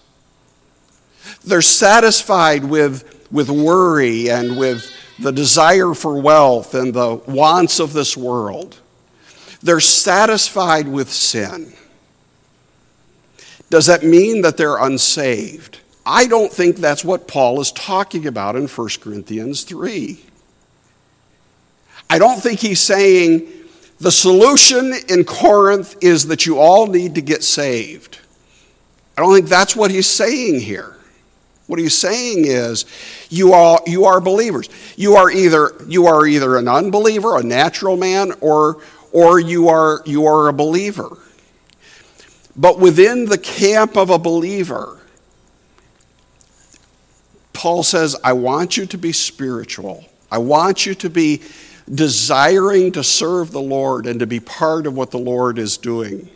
[1.45, 7.93] They're satisfied with, with worry and with the desire for wealth and the wants of
[7.93, 8.81] this world.
[9.63, 11.75] They're satisfied with sin.
[13.71, 15.81] Does that mean that they're unsaved?
[16.07, 20.21] I don't think that's what Paul is talking about in 1 Corinthians 3.
[22.11, 23.49] I don't think he's saying
[24.01, 28.19] the solution in Corinth is that you all need to get saved.
[29.17, 30.97] I don't think that's what he's saying here.
[31.67, 32.85] What he's saying is
[33.31, 34.69] you are, you are believers.
[34.97, 38.83] You are, either, you are either an unbeliever, a natural man, or,
[39.13, 41.17] or you are, you are a believer.
[42.57, 45.01] But within the camp of a believer,
[47.55, 50.05] Paul says, I want you to be spiritual.
[50.31, 51.41] I want you to be
[51.93, 56.29] desiring to serve the Lord and to be part of what the Lord is doing.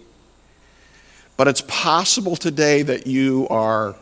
[1.37, 3.97] But it's possible today that you are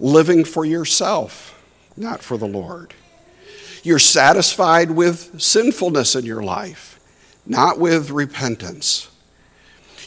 [0.00, 1.62] living for yourself,
[1.96, 2.92] not for the Lord.
[3.84, 6.96] You're satisfied with sinfulness in your life
[7.46, 9.08] not with repentance.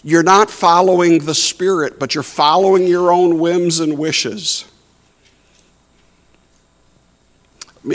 [0.04, 4.66] You're not following the Spirit, but you're following your own whims and wishes.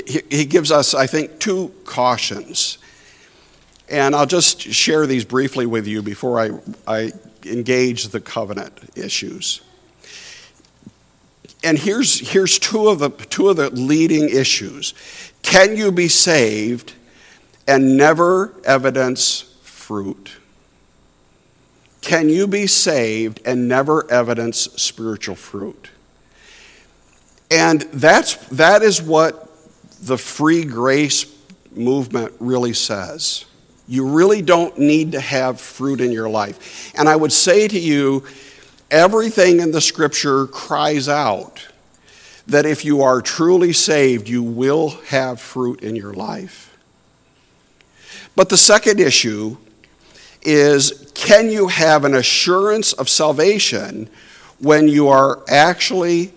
[0.06, 2.78] He gives us, I think, two cautions.
[3.88, 6.50] And I'll just share these briefly with you before I,
[6.86, 7.12] I
[7.44, 9.60] engage the covenant issues.
[11.62, 14.94] And here's, here's two, of the, two of the leading issues.
[15.42, 16.94] Can you be saved
[17.66, 20.32] and never evidence fruit?
[22.00, 25.88] Can you be saved and never evidence spiritual fruit?
[27.50, 29.43] And that's, that is what
[30.04, 31.26] the free grace
[31.72, 33.46] movement really says.
[33.88, 36.92] You really don't need to have fruit in your life.
[36.94, 38.24] And I would say to you,
[38.90, 41.66] everything in the scripture cries out
[42.46, 46.76] that if you are truly saved, you will have fruit in your life.
[48.36, 49.56] But the second issue
[50.42, 54.10] is can you have an assurance of salvation
[54.58, 56.32] when you are actually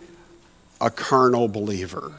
[0.80, 2.14] a carnal believer?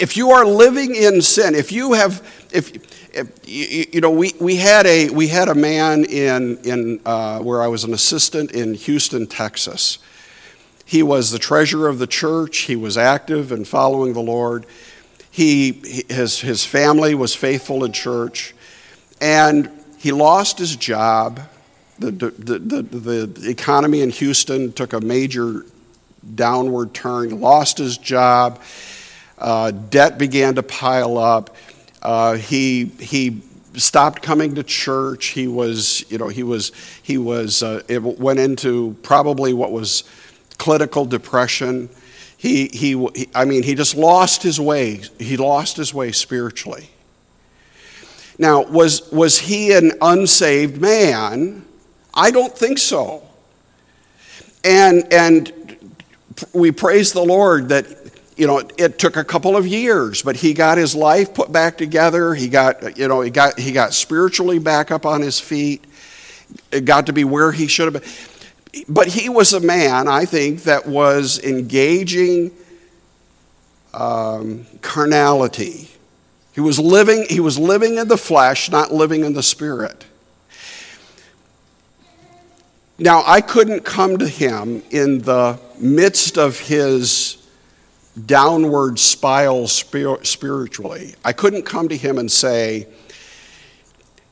[0.00, 2.72] If you are living in sin, if you have, if,
[3.14, 7.60] if you know, we, we, had a, we had a man in, in uh, where
[7.60, 9.98] I was an assistant in Houston, Texas.
[10.86, 14.64] He was the treasurer of the church, he was active and following the Lord.
[15.30, 15.72] He,
[16.08, 18.54] his, his family was faithful in church,
[19.20, 21.40] and he lost his job.
[21.98, 25.66] The, the, the, the, economy in Houston took a major
[26.34, 28.60] downward turn, lost his job,
[29.40, 31.56] uh, debt began to pile up.
[32.02, 33.42] Uh, he, he
[33.74, 35.26] stopped coming to church.
[35.26, 36.72] He was, you know, he was,
[37.02, 40.04] he was, uh, it went into probably what was
[40.58, 41.88] clinical depression.
[42.36, 45.02] He, he, he, I mean, he just lost his way.
[45.18, 46.88] He lost his way spiritually.
[48.38, 51.64] Now, was, was he an unsaved man?
[52.14, 53.22] I don't think so.
[54.64, 55.52] And, and
[56.54, 57.86] we praise the Lord that,
[58.40, 61.76] you know, it took a couple of years, but he got his life put back
[61.76, 62.34] together.
[62.34, 65.84] He got, you know, he got, he got spiritually back up on his feet.
[66.72, 68.12] It got to be where he should have been
[68.88, 72.52] but he was a man, I think, that was engaging
[73.92, 75.90] um, carnality.
[76.52, 80.04] He was, living, he was living in the flesh, not living in the spirit.
[82.98, 87.39] Now, I couldn't come to him in the midst of his
[88.26, 91.14] downward spiral spiritually.
[91.24, 92.86] I couldn't come to him and say,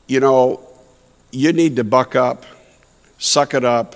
[0.07, 0.61] you know,
[1.31, 2.45] you need to buck up,
[3.17, 3.95] suck it up,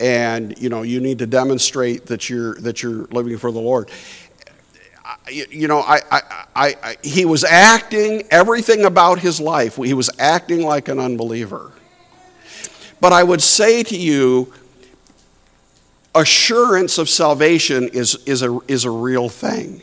[0.00, 3.90] and you know you need to demonstrate that you're that you're living for the Lord.
[5.30, 6.20] You know, I, I,
[6.54, 9.76] I, I he was acting everything about his life.
[9.76, 11.72] He was acting like an unbeliever.
[13.00, 14.52] But I would say to you,
[16.20, 19.82] assurance of salvation is, is, a, is a real thing.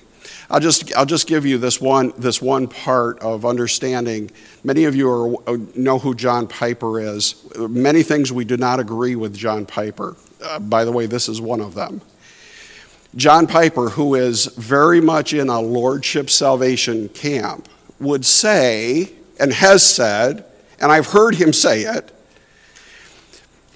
[0.50, 4.30] I'll just, I'll just give you this one, this one part of understanding.
[4.64, 7.50] Many of you are, know who John Piper is.
[7.58, 10.16] Many things we do not agree with John Piper.
[10.44, 12.02] Uh, by the way, this is one of them.
[13.16, 17.68] John Piper, who is very much in a lordship salvation camp,
[18.00, 19.10] would say,
[19.40, 20.46] and has said,
[20.80, 22.12] and I've heard him say it,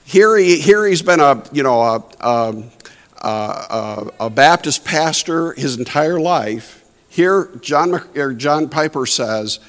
[0.10, 2.64] here, he, here he's been a, you know, a, a,
[3.22, 6.84] a, a Baptist pastor his entire life.
[7.10, 8.02] Here, John,
[8.38, 9.60] John Piper says,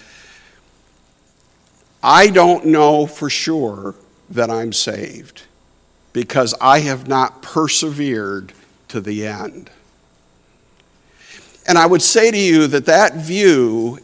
[2.03, 3.95] I don't know for sure
[4.31, 5.43] that I'm saved
[6.15, 8.55] because I have not persevered
[8.89, 9.69] to the end.
[11.69, 13.99] And I would say to you that that view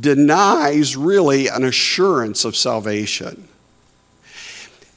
[0.00, 3.48] denies really an assurance of salvation.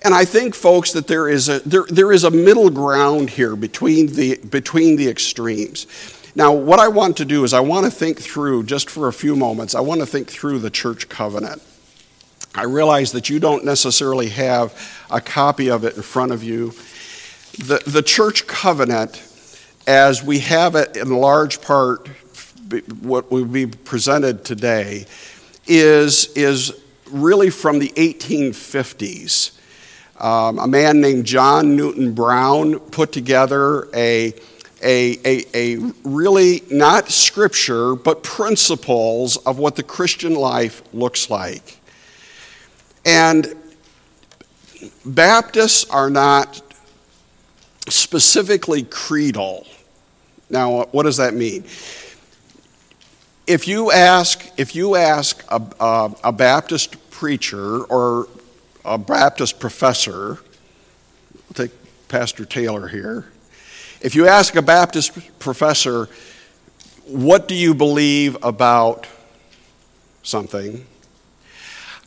[0.07, 3.57] And I think, folks, that there is a, there, there is a middle ground here
[3.57, 5.85] between the, between the extremes.
[6.33, 9.11] Now, what I want to do is I want to think through, just for a
[9.11, 11.61] few moments, I want to think through the church covenant.
[12.55, 14.73] I realize that you don't necessarily have
[15.11, 16.67] a copy of it in front of you.
[17.65, 19.21] The, the church covenant,
[19.87, 22.07] as we have it in large part,
[23.01, 25.05] what will be presented today,
[25.67, 26.71] is, is
[27.11, 29.51] really from the 1850s.
[30.19, 34.33] Um, a man named John Newton Brown put together a,
[34.83, 41.79] a, a, a really not scripture, but principles of what the Christian life looks like.
[43.05, 43.55] And
[45.05, 46.61] Baptists are not
[47.89, 49.65] specifically creedal.
[50.49, 51.63] Now, what does that mean?
[53.47, 58.27] If you ask, if you ask a, a, a Baptist preacher or
[58.87, 60.39] a Baptist professor,
[61.53, 61.71] take
[62.07, 63.25] Pastor Taylor here.
[64.01, 66.07] If you ask a Baptist professor,
[67.05, 69.05] what do you believe about
[70.23, 70.85] something?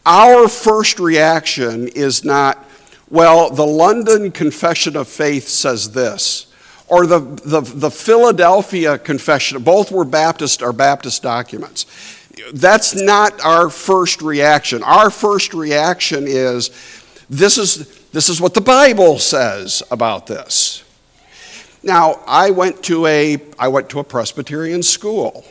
[0.07, 2.67] Our first reaction is not,
[3.11, 6.47] well, the London Confession of Faith says this,
[6.89, 11.85] or the, the, the Philadelphia Confession, both were Baptist, are Baptist documents
[12.53, 14.83] that's not our first reaction.
[14.83, 16.71] Our first reaction is
[17.29, 20.85] this is, this is what the Bible says about this.
[21.83, 25.45] Now, I went to a, I went to a Presbyterian school.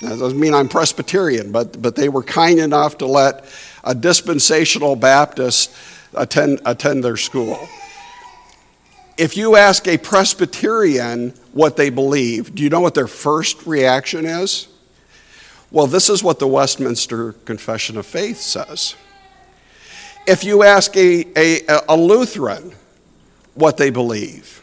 [0.00, 3.44] That doesn't mean I'm Presbyterian, but, but they were kind enough to let
[3.84, 5.74] a dispensational Baptist
[6.14, 7.58] attend, attend their school.
[9.16, 14.24] If you ask a Presbyterian what they believe, do you know what their first reaction
[14.24, 14.68] is?
[15.74, 18.94] Well, this is what the Westminster Confession of Faith says.
[20.24, 22.70] If you ask a, a, a Lutheran
[23.54, 24.62] what they believe,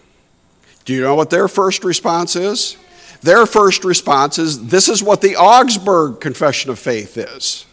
[0.85, 2.77] do you know what their first response is?
[3.23, 7.65] Their first response is this is what the Augsburg Confession of Faith is.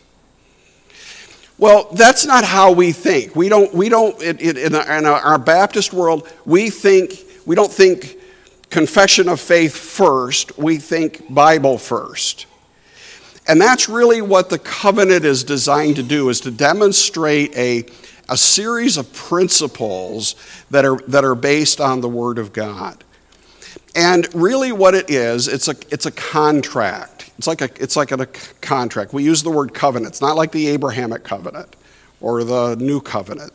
[1.59, 3.37] Well, that's not how we think.
[3.37, 7.13] We don't, we don't in, in, in our Baptist world, we think,
[7.47, 8.19] we don't think
[8.69, 12.48] confession of faith first, we think Bible first.
[13.49, 17.87] And that's really what the covenant is designed to do, is to demonstrate a,
[18.29, 20.35] a series of principles
[20.71, 23.03] that are, that are based on the Word of God.
[23.97, 27.31] And really what it is, it's a, it's a contract.
[27.39, 28.27] It's like, a, it's like a, a
[28.61, 29.13] contract.
[29.13, 30.13] We use the word covenant.
[30.13, 31.75] It's not like the Abrahamic covenant
[32.21, 33.53] or the new covenant.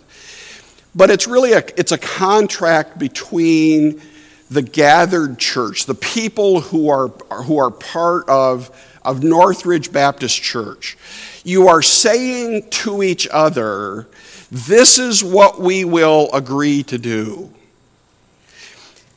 [0.96, 4.02] But it's really a, it's a contract between
[4.50, 7.08] the gathered church, the people who are,
[7.44, 8.72] who are part of
[9.06, 10.98] of Northridge Baptist Church.
[11.44, 14.08] You are saying to each other,
[14.52, 17.52] this is what we will agree to do.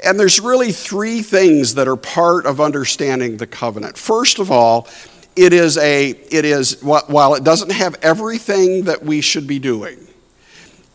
[0.04, 3.96] And there's really three things that are part of understanding the covenant.
[3.96, 4.88] First of all,
[5.36, 9.98] it is a it is while it doesn't have everything that we should be doing,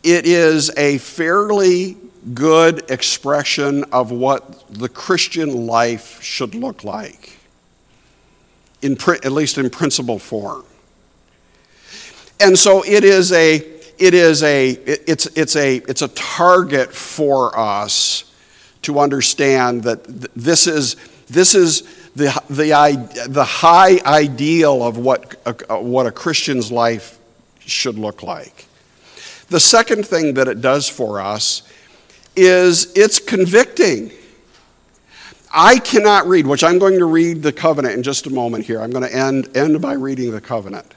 [0.04, 1.98] it is a fairly
[2.34, 7.38] good expression of what the Christian life should look like
[8.82, 10.66] in, at least in principle form.
[12.40, 13.58] And so it is a,
[14.00, 18.24] it is a, it's, it's a, it's a target for us
[18.82, 20.04] to understand that
[20.36, 20.96] this is,
[21.28, 21.82] this is
[22.16, 27.20] the, the, the high ideal of what a, what a Christian's life
[27.60, 28.66] should look like.
[29.50, 31.64] The second thing that it does for us
[32.36, 34.12] is it's convicting.
[35.54, 38.82] I cannot read, which I'm going to read the covenant in just a moment here.
[38.82, 40.94] I'm going to end, end by reading the covenant.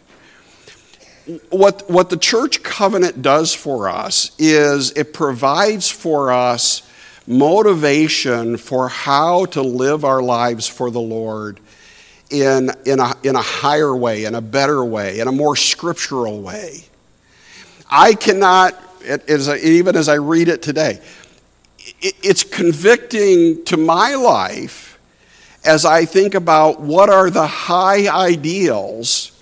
[1.51, 6.89] what, what the church covenant does for us is it provides for us
[7.27, 11.59] motivation for how to live our lives for the Lord
[12.31, 16.43] in, in, a, in a higher way, in a better way, in a more scriptural
[16.43, 16.85] way.
[17.91, 18.75] I cannot,
[19.05, 21.01] even as I read it today,
[22.01, 24.99] it's convicting to my life
[25.65, 29.33] as I think about what are the high ideals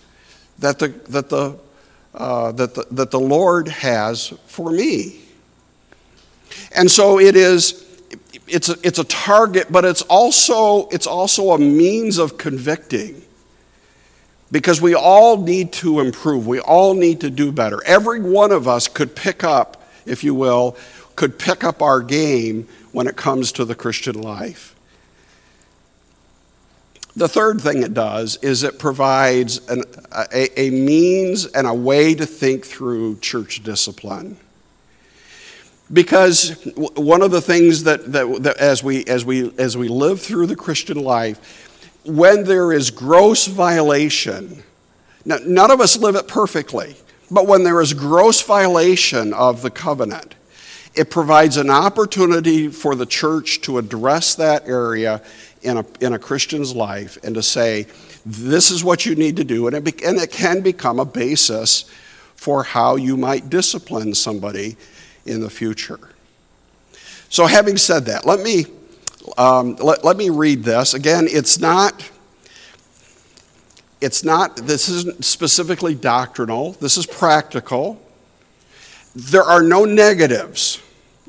[0.60, 1.58] that the, that the,
[2.14, 5.20] uh, that the, that the Lord has for me.
[6.74, 7.84] And so it is,
[8.46, 13.22] it's a, it's a target, but it's also, it's also a means of convicting.
[14.52, 16.46] Because we all need to improve.
[16.46, 17.82] We all need to do better.
[17.86, 20.76] Every one of us could pick up, if you will,
[21.16, 24.74] could pick up our game when it comes to the Christian life.
[27.14, 32.14] The third thing it does is it provides an, a, a means and a way
[32.14, 34.38] to think through church discipline.
[35.92, 40.22] Because one of the things that, that, that, as, we, as, we, as we live
[40.22, 44.62] through the Christian life, when there is gross violation,
[45.26, 46.96] now, none of us live it perfectly,
[47.30, 50.34] but when there is gross violation of the covenant,
[50.94, 55.22] it provides an opportunity for the church to address that area
[55.62, 57.86] in a, in a Christian's life and to say,
[58.26, 59.66] this is what you need to do.
[59.66, 61.90] And it, be, and it can become a basis
[62.36, 64.76] for how you might discipline somebody
[65.24, 66.00] in the future.
[67.28, 68.66] So, having said that, let me,
[69.38, 70.94] um, let, let me read this.
[70.94, 72.10] Again, it's not.
[74.00, 78.01] It's not, this isn't specifically doctrinal, this is practical.
[79.14, 80.80] There are no negatives.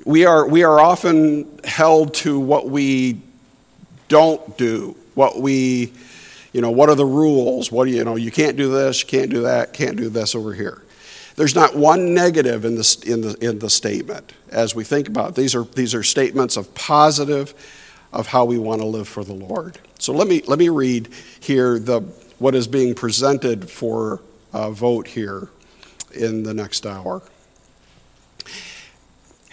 [0.06, 3.22] We are, we are often held to what we
[4.08, 5.92] don't do, what we,
[6.54, 7.72] you know, what are the rules?
[7.72, 10.10] What do you, you know, you can't do this, you can't do that, can't do
[10.10, 10.82] this over here.
[11.36, 15.30] There's not one negative in the, in the, in the statement as we think about
[15.30, 15.36] it.
[15.36, 17.54] These are, these are statements of positive
[18.12, 19.80] of how we want to live for the Lord.
[20.00, 21.10] So let me, let me read
[21.40, 22.02] here the,
[22.38, 24.22] what is being presented for
[24.54, 25.50] a vote here
[26.14, 27.24] in the next hour.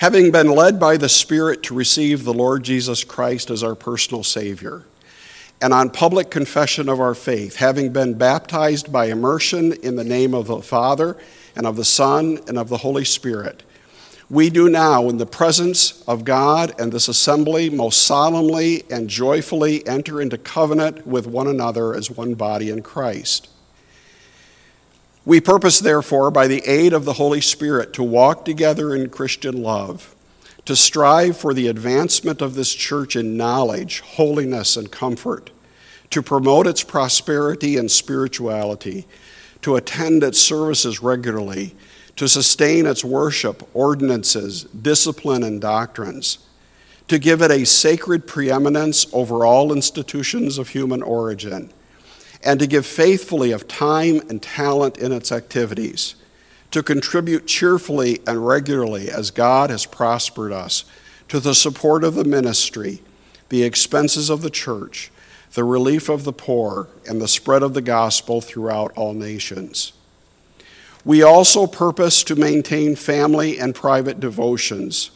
[0.00, 4.24] Having been led by the Spirit to receive the Lord Jesus Christ as our personal
[4.24, 4.84] Savior,
[5.60, 10.32] and on public confession of our faith, having been baptized by immersion in the name
[10.32, 11.18] of the Father,
[11.54, 13.62] and of the Son, and of the Holy Spirit,
[14.30, 19.86] we do now, in the presence of God and this assembly, most solemnly and joyfully
[19.86, 23.49] enter into covenant with one another as one body in Christ.
[25.24, 29.62] We purpose, therefore, by the aid of the Holy Spirit, to walk together in Christian
[29.62, 30.14] love,
[30.64, 35.50] to strive for the advancement of this church in knowledge, holiness, and comfort,
[36.08, 39.06] to promote its prosperity and spirituality,
[39.60, 41.74] to attend its services regularly,
[42.16, 46.38] to sustain its worship, ordinances, discipline, and doctrines,
[47.08, 51.70] to give it a sacred preeminence over all institutions of human origin
[52.42, 56.14] and to give faithfully of time and talent in its activities,
[56.70, 60.84] to contribute cheerfully and regularly as God has prospered us
[61.28, 63.02] to the support of the ministry,
[63.50, 65.10] the expenses of the church,
[65.52, 69.92] the relief of the poor, and the spread of the gospel throughout all nations.
[71.04, 75.10] We also purpose to maintain family and private devotions,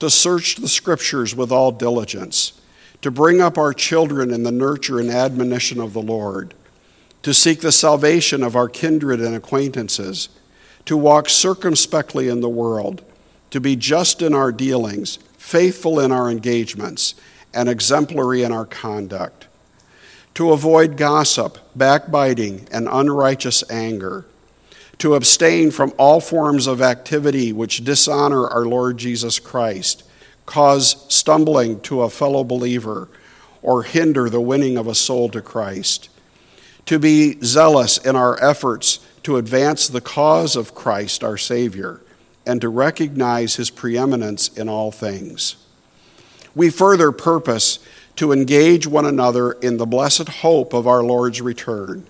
[0.00, 2.60] to search the scriptures with all diligence,
[3.02, 6.54] to bring up our children in the nurture and admonition of the Lord
[7.24, 10.28] to seek the salvation of our kindred and acquaintances,
[10.84, 13.02] to walk circumspectly in the world,
[13.48, 17.14] to be just in our dealings, faithful in our engagements,
[17.54, 19.46] and exemplary in our conduct,
[20.34, 24.26] to avoid gossip, backbiting, and unrighteous anger,
[24.98, 30.02] to abstain from all forms of activity which dishonor our Lord Jesus Christ,
[30.44, 33.08] cause stumbling to a fellow believer,
[33.62, 36.10] or hinder the winning of a soul to Christ
[36.86, 42.00] to be zealous in our efforts to advance the cause of Christ our Savior
[42.46, 45.56] and to recognize his preeminence in all things.
[46.54, 47.78] We further purpose
[48.16, 52.06] to engage one another in the blessed hope of our Lord's return,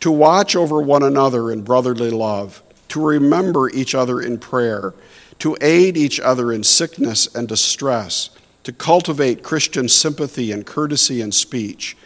[0.00, 4.94] to watch over one another in brotherly love, to remember each other in prayer,
[5.38, 8.30] to aid each other in sickness and distress,
[8.64, 11.96] to cultivate Christian sympathy and courtesy in speech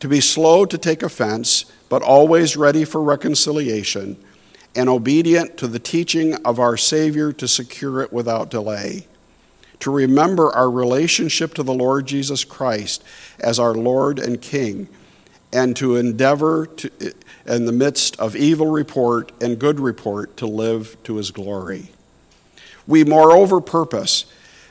[0.00, 4.16] to be slow to take offense, but always ready for reconciliation,
[4.74, 9.06] and obedient to the teaching of our Savior to secure it without delay.
[9.80, 13.04] To remember our relationship to the Lord Jesus Christ
[13.40, 14.88] as our Lord and King,
[15.52, 16.90] and to endeavor to,
[17.46, 21.90] in the midst of evil report and good report to live to his glory.
[22.86, 24.26] We moreover purpose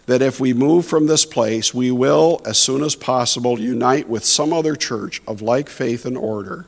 [0.06, 4.24] that if we move from this place, we will, as soon as possible, unite with
[4.24, 6.68] some other church of like faith and order,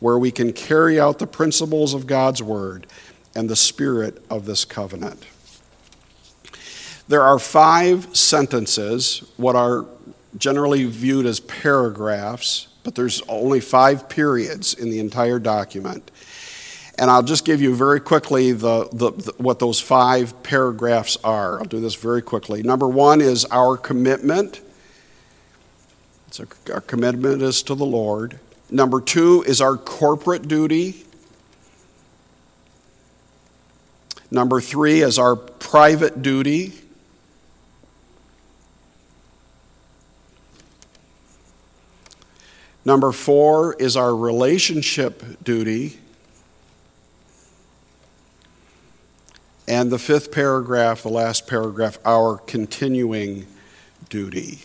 [0.00, 2.86] where we can carry out the principles of God's word
[3.34, 5.24] and the spirit of this covenant.
[7.08, 9.86] There are five sentences, what are
[10.36, 16.10] generally viewed as paragraphs, but there's only five periods in the entire document.
[16.98, 21.60] And I'll just give you very quickly the, the, the, what those five paragraphs are.
[21.60, 22.62] I'll do this very quickly.
[22.64, 24.60] Number one is our commitment.
[26.32, 28.40] So our commitment is to the Lord.
[28.68, 31.04] Number two is our corporate duty.
[34.30, 36.72] Number three is our private duty.
[42.84, 45.98] Number four is our relationship duty.
[49.68, 53.46] And the fifth paragraph, the last paragraph, our continuing
[54.08, 54.60] duty.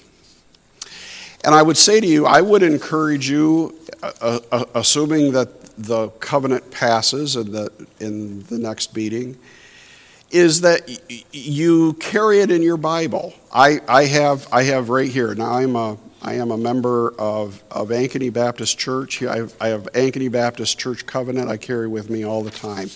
[1.43, 6.07] And I would say to you, I would encourage you, uh, uh, assuming that the
[6.07, 9.37] covenant passes in the, in the next meeting,
[10.31, 13.33] is that y- you carry it in your Bible.
[13.53, 15.35] I, I, have, I have right here.
[15.35, 19.21] Now, I'm a, I am a member of, of Ankeny Baptist Church.
[19.23, 22.89] I have, I have Ankeny Baptist Church Covenant I carry with me all the time.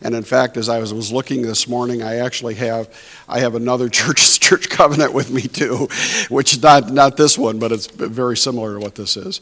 [0.00, 2.88] And in fact, as I was, was looking this morning, I actually have
[3.28, 5.88] I have another church's church covenant with me too,
[6.28, 9.40] which is not not this one, but it's very similar to what this is.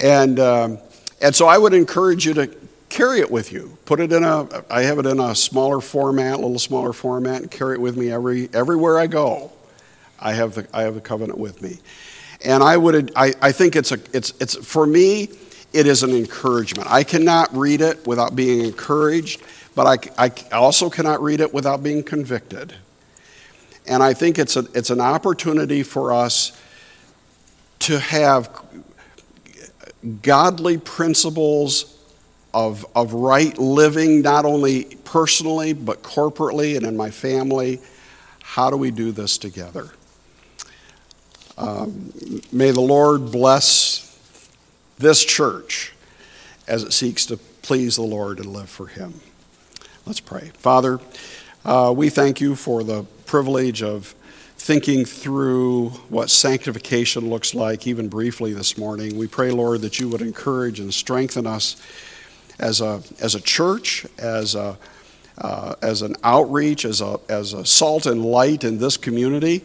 [0.00, 0.78] And um,
[1.22, 2.50] and so I would encourage you to
[2.88, 3.78] carry it with you.
[3.84, 7.42] Put it in a I have it in a smaller format, a little smaller format,
[7.42, 9.52] and carry it with me every everywhere I go.
[10.18, 11.78] I have the I have the covenant with me.
[12.44, 15.28] And I would I, I think it's a it's it's for me
[15.72, 16.90] it is an encouragement.
[16.90, 19.42] I cannot read it without being encouraged
[19.76, 22.74] but I, I also cannot read it without being convicted.
[23.86, 26.58] And I think it's, a, it's an opportunity for us
[27.80, 28.48] to have
[30.22, 31.94] godly principles
[32.54, 37.78] of, of right living, not only personally, but corporately and in my family.
[38.42, 39.90] How do we do this together?
[41.58, 42.12] Um,
[42.52, 44.18] may the Lord bless
[44.98, 45.92] this church
[46.66, 49.20] as it seeks to please the Lord and live for Him.
[50.04, 50.50] Let's pray.
[50.58, 51.00] Father,
[51.64, 54.14] uh, we thank you for the privilege of
[54.56, 59.16] thinking through what sanctification looks like, even briefly this morning.
[59.16, 61.76] We pray, Lord, that you would encourage and strengthen us
[62.58, 64.76] as a, as a church, as, a,
[65.38, 69.64] uh, as an outreach, as a, as a salt and light in this community.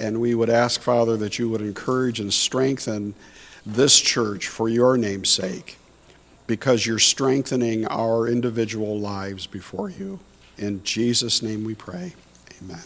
[0.00, 3.14] And we would ask, Father, that you would encourage and strengthen
[3.66, 5.76] this church for your name's sake
[6.46, 10.18] because you're strengthening our individual lives before you.
[10.58, 12.14] In Jesus' name we pray.
[12.62, 12.80] Amen.